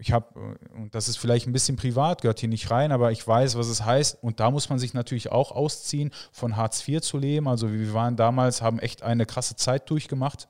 ich 0.00 0.12
habe, 0.12 0.56
und 0.74 0.94
das 0.94 1.08
ist 1.08 1.18
vielleicht 1.18 1.46
ein 1.46 1.52
bisschen 1.52 1.76
privat, 1.76 2.22
gehört 2.22 2.40
hier 2.40 2.48
nicht 2.48 2.70
rein, 2.70 2.92
aber 2.92 3.12
ich 3.12 3.26
weiß, 3.26 3.58
was 3.58 3.68
es 3.68 3.84
heißt. 3.84 4.22
Und 4.22 4.40
da 4.40 4.50
muss 4.50 4.70
man 4.70 4.78
sich 4.78 4.94
natürlich 4.94 5.30
auch 5.30 5.52
ausziehen, 5.52 6.10
von 6.32 6.56
Hartz 6.56 6.86
IV 6.88 7.02
zu 7.02 7.18
leben. 7.18 7.46
Also 7.46 7.70
wir 7.70 7.92
waren 7.92 8.16
damals, 8.16 8.62
haben 8.62 8.78
echt 8.78 9.02
eine 9.02 9.26
krasse 9.26 9.56
Zeit 9.56 9.90
durchgemacht. 9.90 10.48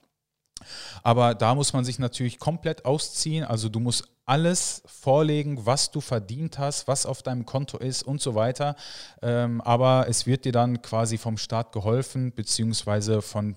Aber 1.02 1.34
da 1.34 1.54
muss 1.54 1.72
man 1.72 1.84
sich 1.84 1.98
natürlich 1.98 2.38
komplett 2.38 2.84
ausziehen. 2.84 3.44
Also 3.44 3.68
du 3.68 3.80
musst 3.80 4.04
alles 4.24 4.82
vorlegen, 4.86 5.64
was 5.64 5.90
du 5.90 6.00
verdient 6.00 6.58
hast, 6.58 6.88
was 6.88 7.06
auf 7.06 7.22
deinem 7.22 7.46
Konto 7.46 7.78
ist 7.78 8.02
und 8.02 8.20
so 8.20 8.34
weiter. 8.34 8.76
Ähm, 9.22 9.60
aber 9.60 10.06
es 10.08 10.26
wird 10.26 10.44
dir 10.44 10.52
dann 10.52 10.82
quasi 10.82 11.16
vom 11.16 11.38
Staat 11.38 11.72
geholfen, 11.72 12.32
beziehungsweise 12.32 13.22
von 13.22 13.56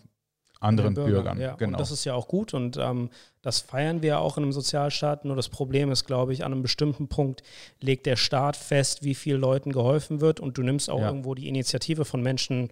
anderen 0.60 0.94
Bürgern. 0.94 1.14
Bürgern. 1.14 1.40
Ja, 1.40 1.56
genau. 1.56 1.78
Und 1.78 1.80
das 1.80 1.92
ist 1.92 2.06
ja 2.06 2.14
auch 2.14 2.28
gut 2.28 2.54
und 2.54 2.78
ähm, 2.78 3.10
das 3.42 3.60
feiern 3.60 4.02
wir 4.02 4.20
auch 4.20 4.38
in 4.38 4.44
einem 4.44 4.52
Sozialstaat. 4.52 5.26
Nur 5.26 5.36
das 5.36 5.50
Problem 5.50 5.92
ist, 5.92 6.06
glaube 6.06 6.34
ich, 6.34 6.44
an 6.44 6.52
einem 6.52 6.62
bestimmten 6.62 7.08
Punkt 7.08 7.44
legt 7.80 8.06
der 8.06 8.18
Staat 8.18 8.58
fest, 8.58 9.04
wie 9.04 9.16
vielen 9.16 9.40
Leuten 9.40 9.72
geholfen 9.72 10.22
wird 10.22 10.40
und 10.40 10.58
du 10.58 10.64
nimmst 10.64 10.90
auch 10.90 11.00
ja. 11.00 11.08
irgendwo 11.08 11.34
die 11.34 11.48
Initiative 11.48 12.06
von 12.06 12.22
Menschen 12.22 12.70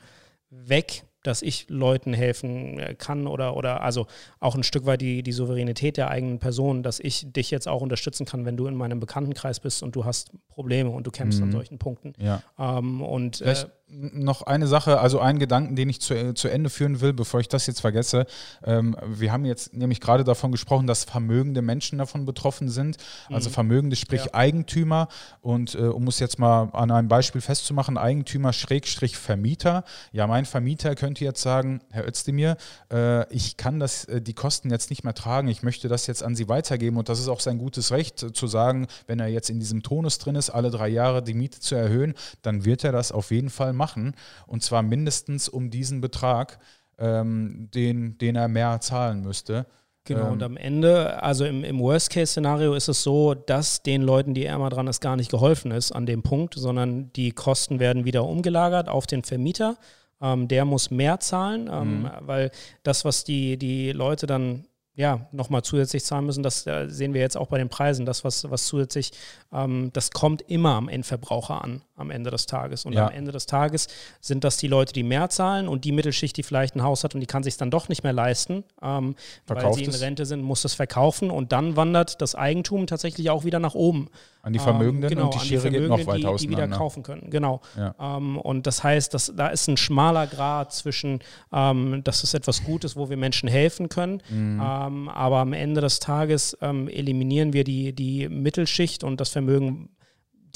weg, 0.50 1.04
dass 1.28 1.42
ich 1.42 1.66
Leuten 1.70 2.13
helfen 2.13 2.80
äh, 2.80 2.96
kann 2.96 3.28
oder, 3.28 3.56
oder 3.56 3.82
also 3.82 4.08
auch 4.40 4.56
ein 4.56 4.63
Stück 4.63 4.86
weit 4.86 5.02
die, 5.02 5.24
die 5.24 5.32
Souveränität 5.32 5.98
der 5.98 6.10
eigenen 6.10 6.40
Person, 6.40 6.84
dass 6.84 7.00
ich 7.00 7.32
dich 7.32 7.52
jetzt 7.52 7.68
auch 7.68 7.82
unterstützen 7.82 8.26
kann, 8.26 8.46
wenn 8.46 8.58
du 8.58 8.68
in 8.68 8.76
meinem 8.76 9.00
Bekanntenkreis 9.00 9.60
bist 9.60 9.84
und 9.84 9.96
du 9.96 10.06
hast 10.06 10.32
Probleme 10.50 10.90
und 10.90 11.06
du 11.06 11.12
kämpfst 11.12 11.40
mhm. 11.40 11.48
an 11.48 11.52
solchen 11.52 11.78
Punkten. 11.78 12.13
Ja. 12.18 12.42
Ähm, 12.58 13.02
und 13.02 13.42
äh, 13.42 13.56
noch 13.90 14.42
eine 14.42 14.68
Sache, 14.68 15.00
also 15.00 15.20
einen 15.20 15.40
Gedanken, 15.40 15.76
den 15.76 15.88
ich 15.88 16.02
zu, 16.02 16.34
zu 16.34 16.50
Ende 16.50 16.70
führen 16.70 17.00
will, 17.00 17.13
bevor 17.13 17.40
ich 17.40 17.48
das 17.48 17.68
jetzt 17.68 17.80
vergesse. 17.80 18.26
Ähm, 18.66 18.98
wir 19.06 19.32
haben 19.32 19.46
jetzt 19.46 19.74
nämlich 19.74 20.02
gerade 20.02 20.26
davon 20.26 20.52
gesprochen, 20.52 20.88
dass 20.88 21.06
vermögende 21.06 21.62
Menschen 21.62 21.98
davon 21.98 22.26
betroffen 22.26 22.68
sind. 22.68 22.98
Also 23.30 23.50
mhm. 23.50 23.54
Vermögende, 23.54 23.96
sprich 23.96 24.26
ja. 24.26 24.34
Eigentümer. 24.34 25.08
Und 25.40 25.76
äh, 25.76 25.84
um 25.84 26.08
es 26.08 26.20
jetzt 26.20 26.38
mal 26.38 26.70
an 26.74 26.92
einem 26.92 27.08
Beispiel 27.08 27.40
festzumachen, 27.40 27.98
Eigentümer 27.98 28.52
Schrägstrich 28.52 29.16
Vermieter. 29.16 29.86
Ja, 30.12 30.28
mein 30.28 30.46
Vermieter 30.46 30.96
könnte 30.96 31.16
jetzt 31.25 31.41
sagen, 31.41 31.82
Herr 31.89 32.08
Özdemir, 32.08 32.58
äh, 32.91 33.32
ich 33.34 33.58
kann 33.58 33.80
das, 33.80 34.06
äh, 34.06 34.21
die 34.21 34.34
Kosten 34.34 34.69
jetzt 34.69 34.89
nicht 34.89 35.03
mehr 35.03 35.13
tragen. 35.13 35.47
Ich 35.47 35.63
möchte 35.63 35.88
das 35.88 36.08
jetzt 36.08 36.23
an 36.23 36.36
Sie 36.36 36.47
weitergeben. 36.49 36.97
Und 36.97 37.10
das 37.10 37.19
ist 37.19 37.27
auch 37.27 37.39
sein 37.39 37.58
gutes 37.58 37.91
Recht 37.91 38.23
äh, 38.23 38.34
zu 38.34 38.47
sagen, 38.47 38.88
wenn 39.08 39.19
er 39.19 39.27
jetzt 39.27 39.49
in 39.49 39.60
diesem 39.60 39.84
Tonus 39.84 40.17
drin 40.19 40.36
ist, 40.36 40.49
alle 40.49 40.71
drei 40.71 40.88
Jahre 40.88 41.23
die 41.23 41.34
Miete 41.34 41.60
zu 41.60 41.75
erhöhen, 41.75 42.13
dann 42.41 42.65
wird 42.65 42.84
er 42.84 42.91
das 42.91 43.12
auf 43.12 43.32
jeden 43.32 43.49
Fall 43.49 43.73
machen. 43.73 44.15
Und 44.45 44.63
zwar 44.63 44.82
mindestens 44.82 45.49
um 45.49 45.69
diesen 45.69 46.01
Betrag, 46.01 46.60
ähm, 46.97 47.69
den, 47.73 48.17
den 48.17 48.36
er 48.36 48.47
mehr 48.47 48.80
zahlen 48.82 49.21
müsste. 49.21 49.65
Genau, 50.08 50.27
ähm, 50.27 50.34
und 50.34 50.43
am 50.43 50.58
Ende, 50.58 51.21
also 51.21 51.45
im, 51.45 51.63
im 51.63 51.80
Worst-Case-Szenario 51.80 52.73
ist 52.73 52.88
es 52.88 53.03
so, 53.03 53.34
dass 53.34 53.84
den 53.84 54.01
Leuten, 54.01 54.34
die 54.34 54.45
ärmer 54.45 54.69
dran 54.69 54.88
ist, 54.88 55.01
gar 55.01 55.15
nicht 55.15 55.30
geholfen 55.30 55.71
ist 55.71 55.91
an 55.91 56.06
dem 56.06 56.23
Punkt, 56.23 56.56
sondern 56.56 57.12
die 57.13 57.32
Kosten 57.32 57.80
werden 57.80 58.06
wieder 58.06 58.23
umgelagert 58.23 58.88
auf 58.88 59.06
den 59.06 59.23
Vermieter. 59.23 59.77
Ähm, 60.21 60.47
der 60.47 60.65
muss 60.65 60.89
mehr 60.89 61.19
zahlen, 61.19 61.69
ähm, 61.71 62.01
mhm. 62.01 62.10
weil 62.21 62.51
das, 62.84 63.06
was 63.06 63.23
die, 63.23 63.58
die 63.58 63.91
Leute 63.91 64.25
dann 64.25 64.65
ja, 64.97 65.27
nochmal 65.32 65.62
zusätzlich 65.62 66.03
zahlen 66.03 66.25
müssen. 66.25 66.41
Das 66.41 66.65
äh, 66.65 66.88
sehen 66.89 67.13
wir 67.13 67.21
jetzt 67.21 67.38
auch 67.38 67.47
bei 67.47 67.60
den 67.60 67.69
Preisen. 67.69 68.06
Das, 68.06 68.23
was, 68.23 68.49
was 68.49 68.65
zusätzlich, 68.65 69.12
ähm, 69.53 69.91
das 69.93 70.10
kommt 70.12 70.41
immer 70.49 70.73
am 70.73 70.89
Endverbraucher 70.89 71.63
an. 71.63 71.84
Am 71.98 72.12
Ende 72.12 72.30
des 72.32 72.46
Tages. 72.46 72.86
Und 72.86 72.94
Ja. 72.94 73.08
am 73.08 73.14
Ende 73.14 73.32
des 73.32 73.46
Tages 73.48 73.88
sind 74.22 74.44
das 74.44 74.58
die 74.58 74.68
Leute, 74.68 74.94
die 74.94 75.04
mehr 75.04 75.30
zahlen 75.30 75.68
und 75.68 75.84
die 75.84 75.92
Mittelschicht, 75.92 76.38
die 76.38 76.44
vielleicht 76.44 76.76
ein 76.76 76.84
Haus 76.84 77.04
hat 77.04 77.14
und 77.16 77.22
die 77.22 77.28
kann 77.28 77.44
sich 77.44 77.58
dann 77.58 77.72
doch 77.72 77.90
nicht 77.90 78.04
mehr 78.04 78.14
leisten, 78.14 78.64
ähm, 78.82 79.16
weil 79.48 79.74
sie 79.74 79.84
in. 79.84 79.92
Rente 79.98 80.26
sind, 80.26 80.42
muss 80.44 80.62
das 80.62 80.76
verkaufen 80.76 81.32
und 81.32 81.52
dann 81.52 81.76
wandert 81.76 82.22
das 82.22 82.36
Eigentum 82.36 82.86
tatsächlich 82.88 83.30
auch 83.32 83.44
wieder 83.44 83.60
nach 83.60 83.74
oben. 83.76 84.10
An 84.44 84.54
die 84.54 84.60
Vermögenden 84.60 85.04
Ähm, 85.04 85.10
genau, 85.10 85.26
und 85.26 85.34
die 85.42 85.46
Schere 85.46 85.70
geht 85.72 85.88
noch 85.90 86.06
weiter 86.06 86.32
die, 86.36 86.46
die 86.46 86.50
wieder 86.50 86.68
kaufen 86.70 87.04
können. 87.04 87.30
Genau. 87.32 87.60
Ja. 87.76 87.96
Ähm, 88.00 88.38
und 88.38 88.66
das 88.68 88.82
heißt, 88.84 89.14
dass, 89.14 89.34
da 89.36 89.48
ist 89.48 89.68
ein 89.68 89.76
schmaler 89.76 90.26
Grad 90.28 90.72
zwischen, 90.72 91.20
ähm, 91.52 92.02
dass 92.06 92.24
es 92.24 92.34
etwas 92.34 92.64
Gutes, 92.64 92.96
wo 92.96 93.10
wir 93.10 93.18
Menschen 93.18 93.50
helfen 93.50 93.90
können, 93.90 94.22
Mhm. 94.30 94.62
ähm, 94.64 95.10
aber 95.10 95.38
am 95.40 95.52
Ende 95.54 95.82
des 95.82 96.00
Tages 96.00 96.56
ähm, 96.62 96.88
eliminieren 96.88 97.52
wir 97.54 97.64
die, 97.66 97.92
die 97.94 98.30
Mittelschicht 98.30 99.04
und 99.04 99.20
das 99.20 99.30
Vermögen. 99.30 99.90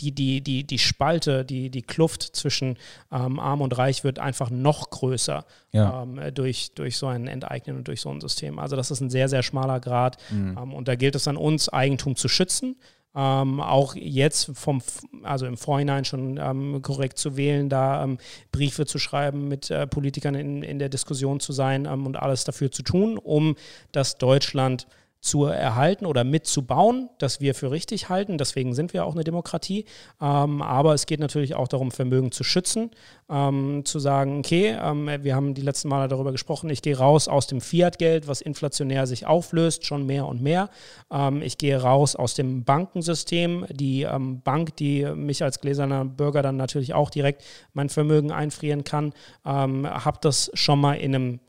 Die, 0.02 0.12
die, 0.12 0.42
die, 0.42 0.64
die 0.64 0.80
Spalte, 0.80 1.46
die, 1.46 1.70
die 1.70 1.84
Kluft 1.84 2.24
zwischen 2.36 2.78
ähm, 3.12 3.40
Arm 3.40 3.62
und 3.62 3.78
Reich 3.78 4.04
wird 4.04 4.18
einfach 4.18 4.50
noch 4.50 4.90
größer 4.90 5.46
Ja. 5.72 6.02
ähm, 6.04 6.20
durch, 6.34 6.72
durch 6.74 6.98
so 6.98 7.06
ein 7.08 7.28
Enteignen 7.28 7.78
und 7.78 7.88
durch 7.88 8.02
so 8.02 8.10
ein 8.10 8.20
System. 8.20 8.58
Also 8.58 8.76
das 8.76 8.90
ist 8.90 9.00
ein 9.02 9.10
sehr, 9.12 9.30
sehr 9.30 9.44
schmaler 9.44 9.80
Grad. 9.80 10.18
Ähm, 10.58 10.74
und 10.74 10.88
da 10.88 10.96
gilt 10.96 11.14
es 11.16 11.28
an 11.28 11.38
uns, 11.38 11.70
Eigentum 11.70 12.16
zu 12.16 12.28
schützen. 12.28 12.78
Ähm, 13.14 13.60
auch 13.60 13.94
jetzt 13.96 14.52
vom, 14.54 14.82
also 15.24 15.46
im 15.46 15.58
Vorhinein 15.58 16.06
schon 16.06 16.38
ähm, 16.42 16.82
korrekt 16.82 17.18
zu 17.18 17.36
wählen, 17.36 17.68
da 17.68 18.04
ähm, 18.06 18.18
Briefe 18.54 18.86
zu 18.86 19.00
schreiben, 19.00 19.50
mit 19.50 19.70
äh, 19.70 19.86
Politikern 19.86 20.34
in, 20.34 20.64
in 20.64 20.80
der 20.80 20.88
Diskussion 20.88 21.42
zu 21.42 21.52
sein 21.52 21.86
ähm, 21.86 22.06
und 22.06 22.16
alles 22.16 22.46
dafür 22.46 22.72
zu 22.72 22.84
tun, 22.84 23.18
um 23.18 23.56
das 23.92 24.18
Deutschland 24.18 24.88
zu 25.22 25.46
erhalten 25.46 26.08
oder 26.08 26.24
mitzubauen, 26.24 27.10
das 27.20 27.40
wir 27.40 27.54
für 27.54 27.70
richtig 27.70 28.10
halten. 28.10 28.40
Deswegen 28.40 28.74
sind 28.74 28.92
wir 28.92 29.06
auch 29.06 29.14
eine 29.14 29.24
Demokratie. 29.24 29.86
Ähm, 30.20 30.64
aber 30.64 30.96
es 30.96 31.06
geht 31.06 31.20
natürlich 31.20 31.54
auch 31.54 31.68
darum, 31.68 31.92
Vermögen 31.92 32.32
zu 32.32 32.44
schützen, 32.44 32.90
ähm, 33.30 33.86
zu 33.86 34.00
sagen, 34.00 34.40
okay, 34.40 34.76
ähm, 34.82 35.10
wir 35.22 35.36
haben 35.36 35.54
die 35.54 35.62
letzten 35.62 35.90
Male 35.90 36.08
darüber 36.08 36.32
gesprochen, 36.32 36.72
ich 36.72 36.82
gehe 36.82 36.98
raus 36.98 37.28
aus 37.28 37.46
dem 37.46 37.62
Fiat-Geld, 37.62 38.28
was 38.28 38.42
inflationär 38.42 39.06
sich 39.06 39.28
auflöst, 39.28 39.86
schon 39.86 40.08
mehr 40.08 40.26
und 40.26 40.42
mehr. 40.42 40.70
Ähm, 41.12 41.44
ich 41.44 41.60
gehe 41.60 41.80
raus 41.80 42.16
aus 42.16 42.34
dem 42.34 42.64
Bankensystem, 42.64 43.68
die 43.70 44.02
ähm, 44.02 44.42
Bank, 44.42 44.76
die 44.78 45.06
mich 45.06 45.44
als 45.44 45.62
gläserner 45.62 46.04
Bürger 46.04 46.42
dann 46.42 46.58
natürlich 46.58 46.96
auch 46.96 47.12
direkt 47.12 47.44
mein 47.74 47.90
Vermögen 47.90 48.32
einfrieren 48.32 48.84
kann, 48.84 49.14
ähm, 49.46 49.88
habe 49.88 50.18
das 50.20 50.50
schon 50.56 50.80
mal 50.80 50.96
in 50.96 51.14
einem 51.14 51.40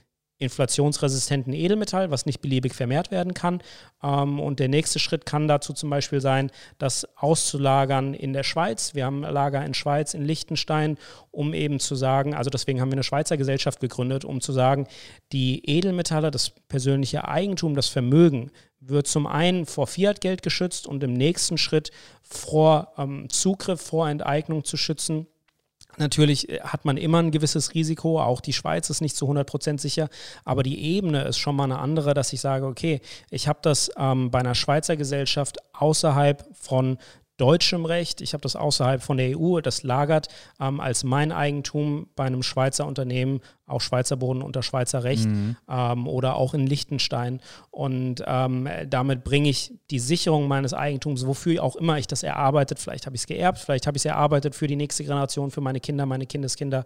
inflationsresistenten 0.42 1.52
Edelmetall, 1.52 2.10
was 2.10 2.26
nicht 2.26 2.40
beliebig 2.40 2.74
vermehrt 2.74 3.10
werden 3.10 3.32
kann. 3.32 3.62
Ähm, 4.02 4.40
und 4.40 4.58
der 4.58 4.68
nächste 4.68 4.98
Schritt 4.98 5.24
kann 5.24 5.48
dazu 5.48 5.72
zum 5.72 5.88
Beispiel 5.88 6.20
sein, 6.20 6.50
das 6.78 7.06
auszulagern 7.16 8.14
in 8.14 8.32
der 8.32 8.42
Schweiz. 8.42 8.94
Wir 8.94 9.06
haben 9.06 9.22
Lager 9.22 9.64
in 9.64 9.74
Schweiz, 9.74 10.14
in 10.14 10.24
Liechtenstein, 10.24 10.98
um 11.30 11.54
eben 11.54 11.80
zu 11.80 11.94
sagen, 11.94 12.34
also 12.34 12.50
deswegen 12.50 12.80
haben 12.80 12.90
wir 12.90 12.96
eine 12.96 13.04
Schweizer 13.04 13.36
Gesellschaft 13.36 13.80
gegründet, 13.80 14.24
um 14.24 14.40
zu 14.40 14.52
sagen, 14.52 14.86
die 15.32 15.64
Edelmetalle, 15.64 16.30
das 16.30 16.50
persönliche 16.50 17.26
Eigentum, 17.28 17.74
das 17.74 17.88
Vermögen 17.88 18.50
wird 18.80 19.06
zum 19.06 19.26
einen 19.26 19.64
vor 19.64 19.86
Fiat-Geld 19.86 20.42
geschützt 20.42 20.86
und 20.88 21.04
im 21.04 21.12
nächsten 21.12 21.56
Schritt 21.56 21.92
vor 22.22 22.92
ähm, 22.98 23.28
Zugriff, 23.30 23.80
vor 23.80 24.08
Enteignung 24.08 24.64
zu 24.64 24.76
schützen. 24.76 25.28
Natürlich 25.98 26.48
äh, 26.48 26.60
hat 26.60 26.84
man 26.84 26.96
immer 26.96 27.18
ein 27.18 27.30
gewisses 27.30 27.74
Risiko, 27.74 28.20
auch 28.20 28.40
die 28.40 28.52
Schweiz 28.52 28.90
ist 28.90 29.00
nicht 29.00 29.16
zu 29.16 29.30
100% 29.30 29.80
sicher, 29.80 30.08
aber 30.44 30.62
die 30.62 30.82
Ebene 30.82 31.22
ist 31.24 31.38
schon 31.38 31.56
mal 31.56 31.64
eine 31.64 31.78
andere, 31.78 32.14
dass 32.14 32.32
ich 32.32 32.40
sage, 32.40 32.66
okay, 32.66 33.00
ich 33.30 33.48
habe 33.48 33.58
das 33.62 33.90
ähm, 33.96 34.30
bei 34.30 34.40
einer 34.40 34.54
Schweizer 34.54 34.96
Gesellschaft 34.96 35.58
außerhalb 35.72 36.44
von 36.54 36.98
deutschem 37.36 37.84
Recht, 37.84 38.20
ich 38.20 38.34
habe 38.34 38.42
das 38.42 38.56
außerhalb 38.56 39.02
von 39.02 39.16
der 39.16 39.38
EU, 39.38 39.60
das 39.60 39.82
lagert 39.82 40.28
ähm, 40.60 40.80
als 40.80 41.02
mein 41.02 41.32
Eigentum 41.32 42.06
bei 42.14 42.24
einem 42.24 42.42
Schweizer 42.42 42.86
Unternehmen 42.86 43.40
auf 43.72 43.82
Schweizer 43.82 44.16
Boden 44.16 44.42
unter 44.42 44.62
Schweizer 44.62 45.04
Recht 45.04 45.28
ähm, 45.68 46.06
oder 46.06 46.36
auch 46.36 46.54
in 46.54 46.66
Liechtenstein. 46.66 47.40
Und 47.70 48.22
ähm, 48.26 48.68
damit 48.88 49.24
bringe 49.24 49.48
ich 49.48 49.72
die 49.90 49.98
Sicherung 49.98 50.48
meines 50.48 50.74
Eigentums, 50.74 51.26
wofür 51.26 51.62
auch 51.62 51.76
immer 51.76 51.98
ich 51.98 52.06
das 52.06 52.22
erarbeitet, 52.22 52.78
vielleicht 52.78 53.06
habe 53.06 53.16
ich 53.16 53.22
es 53.22 53.26
geerbt, 53.26 53.58
vielleicht 53.58 53.86
habe 53.86 53.96
ich 53.96 54.02
es 54.02 54.04
erarbeitet 54.04 54.54
für 54.54 54.66
die 54.66 54.76
nächste 54.76 55.02
Generation, 55.04 55.50
für 55.50 55.60
meine 55.60 55.80
Kinder, 55.80 56.06
meine 56.06 56.26
Kindeskinder, 56.26 56.84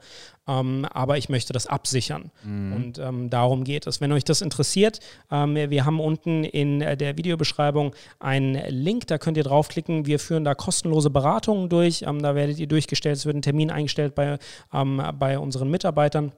ähm, 0.49 0.87
aber 0.93 1.19
ich 1.19 1.29
möchte 1.29 1.53
das 1.53 1.67
absichern. 1.67 2.31
Und 2.75 2.99
ähm, 2.99 3.31
darum 3.31 3.65
geht 3.65 3.87
es. 3.87 4.01
Wenn 4.01 4.13
euch 4.13 4.25
das 4.25 4.41
interessiert, 4.41 5.01
ähm, 5.31 5.55
wir 5.55 5.85
haben 5.85 6.01
unten 6.01 6.45
in 6.45 6.81
äh, 6.81 6.97
der 6.97 7.17
Videobeschreibung 7.17 7.95
einen 8.19 8.55
Link, 8.69 9.07
da 9.07 9.19
könnt 9.19 9.37
ihr 9.37 9.45
draufklicken. 9.45 10.07
Wir 10.07 10.19
führen 10.19 10.45
da 10.45 10.55
kostenlose 10.55 11.11
Beratungen 11.11 11.69
durch. 11.69 12.03
Ähm, 12.03 12.23
da 12.23 12.35
werdet 12.35 12.59
ihr 12.59 12.67
durchgestellt, 12.67 13.17
es 13.17 13.27
wird 13.27 13.37
ein 13.37 13.43
Termin 13.43 13.71
eingestellt 13.71 14.15
bei, 14.15 14.39
bei 14.71 15.39
unseren 15.39 15.71
Mitarbeitern 15.71 16.33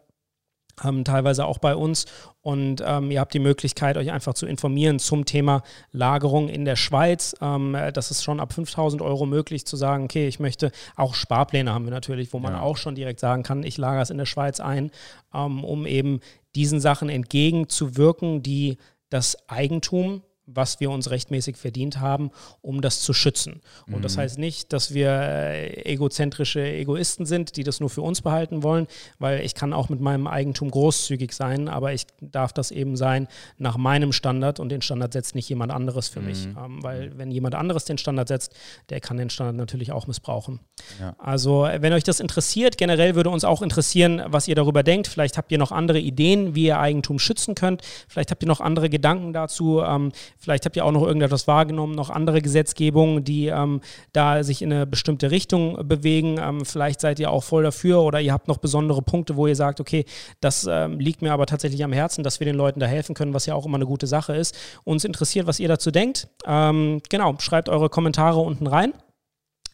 ähm, 0.85 1.05
teilweise 1.05 1.47
auch 1.47 1.59
bei 1.59 1.75
uns. 1.77 2.07
Und 2.41 2.83
ähm, 2.87 3.11
ihr 3.11 3.21
habt 3.21 3.35
die 3.35 3.38
Möglichkeit, 3.41 3.97
euch 3.97 4.11
einfach 4.11 4.35
zu 4.35 4.47
informieren 4.47 4.99
zum 4.99 5.25
Thema 5.25 5.62
Lagerung 5.93 6.49
in 6.49 6.64
der 6.64 6.77
Schweiz. 6.77 7.35
Ähm, 7.41 7.75
äh, 7.75 7.93
das 7.93 8.11
ist 8.11 8.23
schon 8.25 8.41
ab 8.41 8.53
5000 8.53 9.03
Euro 9.03 9.27
möglich 9.27 9.67
zu 9.67 9.77
sagen, 9.77 10.05
okay, 10.05 10.27
ich 10.29 10.41
möchte, 10.41 10.71
auch 10.97 11.14
Sparpläne 11.14 11.73
haben 11.73 11.85
wir 11.85 11.91
natürlich, 11.93 12.33
wo 12.33 12.38
man 12.38 12.55
Ja. 12.55 12.61
auch 12.61 12.77
schon 12.77 12.95
direkt 12.95 13.21
sagen 13.21 13.43
kann, 13.43 13.62
ich 13.62 13.77
lagere 13.79 14.03
es 14.03 14.11
in 14.11 14.19
der 14.19 14.27
Schweiz 14.27 14.61
ein, 14.61 14.91
ähm, 15.35 15.64
um 15.64 15.85
eben 15.87 16.21
diesen 16.55 16.81
Sachen 16.81 17.09
entgegenzuwirken, 17.09 18.43
die 18.43 18.79
das 19.11 19.37
Eigentum 19.49 20.23
was 20.51 20.81
wir 20.81 20.91
uns 20.91 21.11
rechtmäßig 21.11 21.57
verdient 21.57 22.01
haben, 22.01 22.31
um 22.63 22.81
das 22.81 23.01
zu 23.01 23.13
schützen. 23.13 23.61
Und 23.87 24.05
das 24.05 24.17
heißt 24.17 24.39
nicht, 24.39 24.73
dass 24.73 24.95
wir 24.95 25.11
äh, 25.11 25.93
egozentrische 25.93 26.63
Egoisten 26.63 27.27
sind, 27.27 27.57
die 27.57 27.65
das 27.65 27.81
nur 27.81 27.91
für 27.91 28.03
uns 28.03 28.23
behalten 28.23 28.63
wollen, 28.63 28.87
weil 29.19 29.45
ich 29.45 29.55
kann 29.55 29.73
auch 29.73 29.89
mit 29.89 30.01
meinem 30.01 30.27
Eigentum 30.27 30.71
großzügig 30.71 31.33
sein, 31.33 31.69
aber 31.69 31.93
ich 31.93 32.07
darf 32.21 32.53
das 32.53 32.71
eben 32.71 32.97
sein 32.97 33.29
nach 33.59 33.77
meinem 33.77 34.13
Standard 34.13 34.59
und 34.59 34.71
den 34.71 34.81
Standard 34.81 35.13
setzt 35.13 35.35
nicht 35.35 35.49
jemand 35.49 35.71
anderes 35.71 36.09
für 36.09 36.21
mich. 36.21 36.47
Ähm, 36.47 36.83
weil 36.83 37.17
wenn 37.19 37.31
jemand 37.31 37.55
anderes 37.55 37.85
den 37.85 37.99
Standard 37.99 38.29
setzt, 38.29 38.55
der 38.89 39.01
kann 39.01 39.19
den 39.19 39.31
Standard 39.31 39.57
natürlich 39.57 39.93
auch 39.93 40.07
missbrauchen. 40.07 40.61
Ja. 41.01 41.15
Also, 41.19 41.67
äh, 41.67 41.83
wenn 41.83 41.93
euch 41.93 42.05
das 42.05 42.21
interessiert, 42.21 42.79
generell 42.79 43.15
würde 43.15 43.31
uns 43.31 43.45
auch 43.45 43.63
interessieren, 43.63 44.23
was 44.27 44.49
ihr 44.49 44.55
darüber 44.55 44.83
denkt. 44.83 45.09
Vielleicht 45.09 45.37
habt 45.37 45.53
ihr 45.53 45.59
noch 45.59 45.73
andere 45.73 45.99
Ideen, 45.99 46.55
wie 46.55 46.67
ihr 46.67 46.79
Eigentum 46.79 47.19
schützen 47.19 47.55
könnt. 47.55 47.83
Vielleicht 48.09 48.31
habt 48.31 48.43
ihr 48.43 48.49
noch 48.49 48.61
andere 48.61 48.89
Gedanken 48.89 49.33
dazu. 49.33 49.83
Ähm, 49.83 50.13
vielleicht 50.38 50.64
habt 50.64 50.77
ihr 50.77 50.85
auch 50.85 50.92
noch 50.92 51.03
irgendetwas 51.03 51.46
wahrgenommen, 51.46 51.94
noch 51.94 52.11
andere 52.11 52.40
Gesetzgebungen, 52.40 53.24
die 53.24 53.46
ähm, 53.46 53.81
da 54.12 54.42
sich 54.42 54.62
in 54.62 54.72
eine 54.72 54.87
bestimmte 54.87 55.31
Richtung 55.31 55.87
bewegen. 55.87 56.38
Ähm, 56.40 56.64
vielleicht 56.64 57.01
seid 57.01 57.18
ihr 57.18 57.31
auch 57.31 57.44
voll 57.44 57.62
dafür 57.62 58.03
oder 58.03 58.20
ihr 58.20 58.33
habt 58.33 58.48
noch 58.48 58.59
besondere 58.59 59.03
Punkte, 59.03 59.37
wo 59.37 59.46
ihr 59.46 59.57
sagt, 59.57 59.81
okay, 59.81 60.05
das 60.40 60.66
ähm, 60.70 60.98
liegt 61.01 61.22
mir 61.22 61.33
aber 61.33 61.46
tatsächlich 61.46 61.85
am 61.85 61.92
Herzen, 61.92 62.24
dass 62.24 62.40
wir 62.40 62.44
den 62.44 62.57
Leuten 62.57 62.81
da 62.81 62.87
helfen 62.87 63.14
können, 63.14 63.35
was 63.35 63.46
ja 63.46 63.55
auch 63.55 63.66
immer 63.66 63.77
eine 63.77 63.87
gute 63.87 64.07
Sache 64.07 64.35
ist. 64.35 64.57
Uns 64.85 65.05
interessiert, 65.05 65.46
was 65.46 65.61
ihr 65.61 65.68
dazu 65.68 65.90
denkt. 65.90 66.29
Ähm, 66.46 67.01
genau, 67.09 67.35
schreibt 67.38 67.68
eure 67.68 67.88
Kommentare 67.88 68.40
unten 68.40 68.66
rein. 68.66 68.94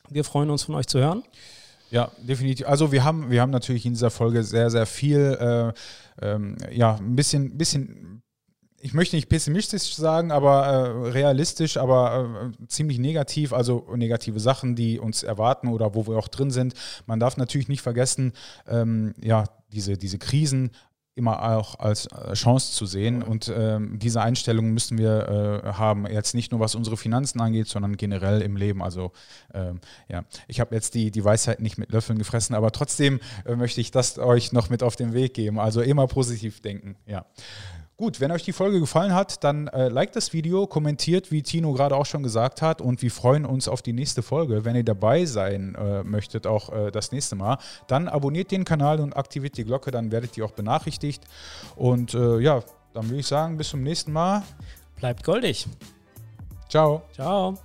Wir 0.09 0.25
freuen 0.25 0.51
uns 0.51 0.65
von 0.65 0.75
euch 0.75 0.87
zu 0.87 0.99
hören. 0.99 1.23
Ja, 1.91 2.11
definitiv. 2.19 2.67
Also 2.67 2.91
wir 2.91 3.05
haben, 3.05 3.31
wir 3.31 3.41
haben 3.41 3.51
natürlich 3.51 3.87
in 3.87 3.93
dieser 3.93 4.11
Folge 4.11 4.43
sehr, 4.43 4.69
sehr 4.69 4.87
viel, 4.87 5.73
äh, 6.21 6.27
ähm, 6.27 6.57
ja, 6.73 6.97
ein 6.97 7.15
bisschen, 7.15 7.57
bisschen, 7.57 8.24
ich 8.85 8.93
möchte 8.93 9.17
nicht 9.17 9.31
pessimistisch 9.31 9.95
sagen, 9.95 10.31
aber 10.31 10.67
äh, 10.67 11.09
realistisch, 11.09 11.79
aber 11.79 12.53
äh, 12.53 12.67
ziemlich 12.67 12.99
negativ, 12.99 13.55
also 13.55 13.87
negative 13.97 14.39
Sachen, 14.39 14.77
die 14.77 14.99
uns 14.99 15.23
erwarten 15.23 15.69
oder 15.69 15.95
wo 15.95 16.07
wir 16.07 16.19
auch 16.19 16.29
drin 16.29 16.51
sind. 16.51 16.75
Man 17.07 17.19
darf 17.19 17.39
natürlich 17.39 17.69
nicht 17.69 17.81
vergessen, 17.81 18.35
ähm, 18.69 19.15
ja, 19.23 19.45
diese, 19.73 19.97
diese 19.97 20.19
Krisen 20.19 20.71
immer 21.15 21.57
auch 21.57 21.79
als 21.79 22.07
äh, 22.07 22.35
Chance 22.35 22.73
zu 22.73 22.85
sehen. 22.85 23.23
Und 23.23 23.51
ähm, 23.57 23.99
diese 23.99 24.21
Einstellung 24.21 24.73
müssen 24.73 24.99
wir 24.99 25.63
äh, 25.65 25.73
haben, 25.73 26.07
jetzt 26.07 26.35
nicht 26.35 26.53
nur 26.53 26.61
was 26.61 26.75
unsere 26.75 26.99
Finanzen 26.99 27.41
angeht, 27.41 27.69
sondern 27.69 27.97
generell 27.97 28.43
im 28.43 28.57
Leben. 28.57 28.83
Also 28.83 29.13
ähm, 29.55 29.81
ja, 30.11 30.25
ich 30.47 30.61
habe 30.61 30.75
jetzt 30.75 30.95
die, 30.95 31.11
die 31.11 31.25
Weisheit 31.25 31.61
nicht 31.61 31.79
mit 31.79 31.91
Löffeln 31.91 32.19
gefressen, 32.19 32.55
aber 32.55 32.71
trotzdem 32.71 33.21
äh, 33.47 33.57
möchte 33.57 33.81
ich 33.81 33.93
das 33.93 34.19
euch 34.19 34.53
noch 34.53 34.69
mit 34.69 34.83
auf 34.83 34.95
den 34.97 35.15
Weg 35.15 35.33
geben. 35.33 35.59
Also 35.59 35.81
immer 35.81 36.07
positiv 36.07 36.61
denken, 36.61 36.97
ja. 37.07 37.25
Gut, 37.97 38.21
wenn 38.21 38.33
euch 38.33 38.43
die 38.43 38.53
Folge 38.53 38.81
gefallen 38.81 39.15
hat, 39.15 39.45
dann 39.45 39.69
äh, 39.69 39.89
liked 39.89 40.17
das 40.17 40.33
Video, 40.33 40.67
kommentiert, 40.67 41.31
wie 41.31 41.43
Tino 41.43 41.73
gerade 41.73 41.95
auch 41.95 42.07
schon 42.07 42.25
gesagt 42.25 42.61
hat, 42.61 42.81
und 42.81 43.03
wir 43.03 43.11
freuen 43.11 43.45
uns 43.45 43.69
auf 43.69 43.83
die 43.83 43.93
nächste 43.93 44.23
Folge. 44.23 44.65
Wenn 44.65 44.75
ihr 44.75 44.83
dabei 44.83 45.25
sein 45.27 45.77
äh, 45.77 46.03
möchtet, 46.03 46.47
auch 46.49 46.73
äh, 46.73 46.91
das 46.91 47.13
nächste 47.13 47.37
Mal, 47.37 47.59
dann 47.87 48.09
abonniert 48.09 48.51
den 48.51 48.65
Kanal 48.65 48.99
und 48.99 49.17
aktiviert 49.17 49.57
die 49.57 49.65
Glocke, 49.65 49.93
dann 49.93 50.11
werdet 50.11 50.37
ihr 50.37 50.45
auch 50.45 50.51
benachrichtigt. 50.51 51.23
Und 51.77 52.15
äh, 52.15 52.41
ja, 52.41 52.63
dann 52.95 53.05
würde 53.05 53.21
ich 53.21 53.27
sagen, 53.27 53.57
bis 53.57 53.69
zum 53.69 53.85
nächsten 53.85 54.13
Mal. 54.13 54.43
Bleibt 54.97 55.23
goldig. 55.23 55.69
Ciao. 56.69 57.03
Ciao. 57.13 57.57